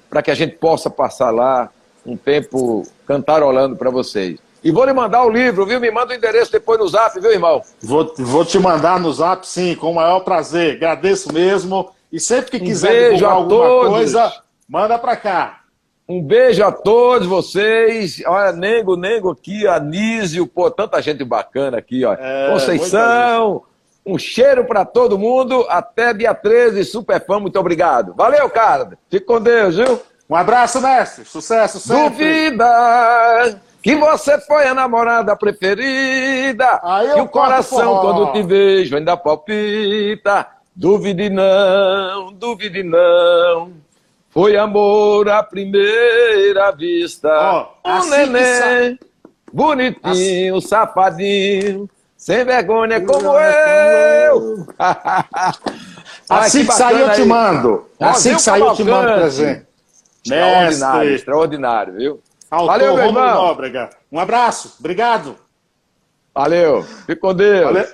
para 0.10 0.22
que 0.22 0.32
a 0.32 0.36
gente 0.36 0.56
possa 0.56 0.90
passar 0.90 1.32
lá 1.32 1.70
um 2.06 2.16
tempo 2.16 2.84
cantarolando 3.06 3.76
para 3.76 3.90
vocês. 3.90 4.40
E 4.68 4.72
vou 4.72 4.84
lhe 4.84 4.92
mandar 4.92 5.24
o 5.24 5.30
livro, 5.30 5.66
viu? 5.66 5.80
Me 5.80 5.90
manda 5.90 6.12
o 6.12 6.18
endereço 6.18 6.52
depois 6.52 6.78
no 6.78 6.90
zap, 6.90 7.18
viu, 7.22 7.32
irmão? 7.32 7.62
Vou, 7.82 8.14
vou 8.18 8.44
te 8.44 8.60
mandar 8.60 9.00
no 9.00 9.14
zap, 9.14 9.48
sim, 9.48 9.74
com 9.76 9.92
o 9.92 9.96
maior 9.96 10.20
prazer. 10.20 10.76
Agradeço 10.76 11.32
mesmo. 11.32 11.90
E 12.12 12.20
sempre 12.20 12.52
que 12.52 12.58
um 12.58 12.66
quiser 12.66 13.14
divulgar 13.14 13.32
alguma 13.32 13.66
todos. 13.66 13.90
coisa, 13.92 14.34
manda 14.68 15.00
para 15.00 15.16
cá. 15.16 15.60
Um 16.06 16.22
beijo 16.22 16.66
a 16.66 16.74
todos 16.74 17.26
vocês. 17.26 18.22
Olha, 18.26 18.52
Nego, 18.52 18.98
Nego 18.98 19.32
aqui, 19.32 19.66
Anísio, 19.66 20.46
pô, 20.46 20.70
tanta 20.70 21.02
gente 21.02 21.24
bacana 21.24 21.78
aqui, 21.78 22.04
ó. 22.04 22.18
É, 22.20 22.50
Conceição, 22.52 23.64
um 24.06 24.18
cheiro 24.18 24.66
para 24.66 24.84
todo 24.84 25.18
mundo. 25.18 25.66
Até 25.70 26.14
dia 26.14 26.34
13, 26.34 26.84
super 26.84 27.26
fã, 27.26 27.40
muito 27.40 27.58
obrigado. 27.58 28.14
Valeu, 28.18 28.50
cara. 28.50 28.98
Fique 29.10 29.26
com 29.26 29.40
Deus, 29.40 29.78
viu? 29.78 29.98
Um 30.30 30.36
abraço, 30.36 30.82
mestre. 30.82 31.24
Sucesso 31.24 31.80
sempre. 31.80 32.10
Duvida 32.10 33.62
que 33.82 33.96
você 33.96 34.40
foi 34.42 34.68
a 34.68 34.74
namorada 34.74 35.36
preferida. 35.36 36.80
Aí 36.84 37.14
que 37.14 37.22
o 37.22 37.28
coração, 37.28 38.00
quando 38.02 38.34
te 38.34 38.44
vejo, 38.44 38.96
ainda 38.96 39.16
palpita. 39.16 40.48
Duvide 40.76 41.30
não, 41.30 42.32
duvide 42.34 42.84
não. 42.84 43.72
Foi 44.30 44.56
amor 44.56 45.28
à 45.28 45.42
primeira 45.42 46.70
vista. 46.72 47.28
Oh, 47.84 47.90
um 47.90 47.94
assim 47.94 48.10
neném, 48.28 49.00
bonitinho, 49.52 50.58
assim... 50.58 50.68
safadinho, 50.68 51.90
sem 52.16 52.46
vergonha 52.46 53.02
como 53.02 53.34
eu. 53.40 54.68
assim 56.30 56.64
que 56.64 56.74
sair 56.74 57.00
eu 57.00 57.14
te 57.14 57.26
mando. 57.26 57.90
Assim 58.00 58.36
que 58.36 58.42
sair 58.44 58.62
eu 58.62 58.76
te 58.76 58.84
mando 58.84 59.14
presente. 59.14 59.66
Extraordinário, 60.24 61.16
extraordinário, 61.16 61.94
viu? 61.96 62.24
Autor 62.50 62.68
Valeu, 62.68 62.96
meu 62.96 63.06
irmão. 63.06 63.34
Nóbrega. 63.34 63.90
Um 64.12 64.20
abraço, 64.20 64.76
obrigado. 64.80 65.36
Valeu, 66.34 66.84
fique 66.84 67.16
com 67.16 67.34
Deus. 67.34 67.66
Valeu. 67.66 67.88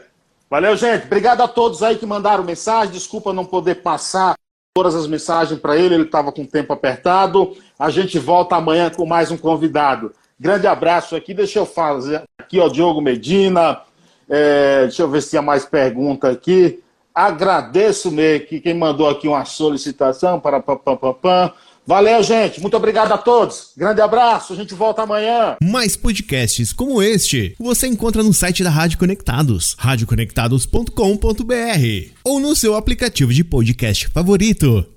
Valeu, 0.49 0.77
gente. 0.77 1.05
Obrigado 1.05 1.41
a 1.41 1.47
todos 1.47 1.81
aí 1.81 1.97
que 1.97 2.05
mandaram 2.05 2.43
mensagem. 2.43 2.93
Desculpa 2.93 3.33
não 3.33 3.43
poder 3.43 3.81
passar 3.81 4.35
todas 4.75 4.95
as 4.95 5.07
mensagens 5.07 5.59
para 5.59 5.77
ele, 5.77 5.95
ele 5.95 6.03
estava 6.03 6.31
com 6.31 6.41
o 6.43 6.47
tempo 6.47 6.73
apertado. 6.73 7.55
A 7.77 7.89
gente 7.89 8.19
volta 8.19 8.55
amanhã 8.55 8.89
com 8.89 9.05
mais 9.05 9.31
um 9.31 9.37
convidado. 9.37 10.13
Grande 10.39 10.67
abraço 10.67 11.15
aqui. 11.15 11.33
Deixa 11.33 11.59
eu 11.59 11.65
fazer 11.65 12.23
aqui, 12.39 12.59
ó, 12.59 12.67
Diogo 12.67 13.01
Medina. 13.01 13.81
É, 14.29 14.83
deixa 14.83 15.03
eu 15.03 15.09
ver 15.09 15.21
se 15.21 15.31
tinha 15.31 15.41
mais 15.41 15.65
pergunta 15.65 16.29
aqui. 16.29 16.83
Agradeço 17.13 18.11
meio 18.11 18.45
que 18.45 18.59
quem 18.59 18.73
mandou 18.73 19.07
aqui 19.07 19.27
uma 19.27 19.45
solicitação 19.45 20.39
para 20.39 20.59
pam, 20.59 20.77
pam, 20.77 20.97
pam, 20.97 21.13
pam. 21.13 21.53
Valeu, 21.85 22.23
gente. 22.23 22.61
Muito 22.61 22.77
obrigado 22.77 23.11
a 23.11 23.17
todos. 23.17 23.71
Grande 23.75 24.01
abraço. 24.01 24.53
A 24.53 24.55
gente 24.55 24.73
volta 24.73 25.03
amanhã. 25.03 25.57
Mais 25.61 25.97
podcasts 25.97 26.71
como 26.71 27.01
este 27.01 27.55
você 27.59 27.87
encontra 27.87 28.23
no 28.23 28.33
site 28.33 28.63
da 28.63 28.69
Rádio 28.69 28.97
Conectados, 28.97 29.75
radioconectados.com.br 29.77 32.11
ou 32.23 32.39
no 32.39 32.55
seu 32.55 32.75
aplicativo 32.75 33.33
de 33.33 33.43
podcast 33.43 34.07
favorito. 34.07 34.92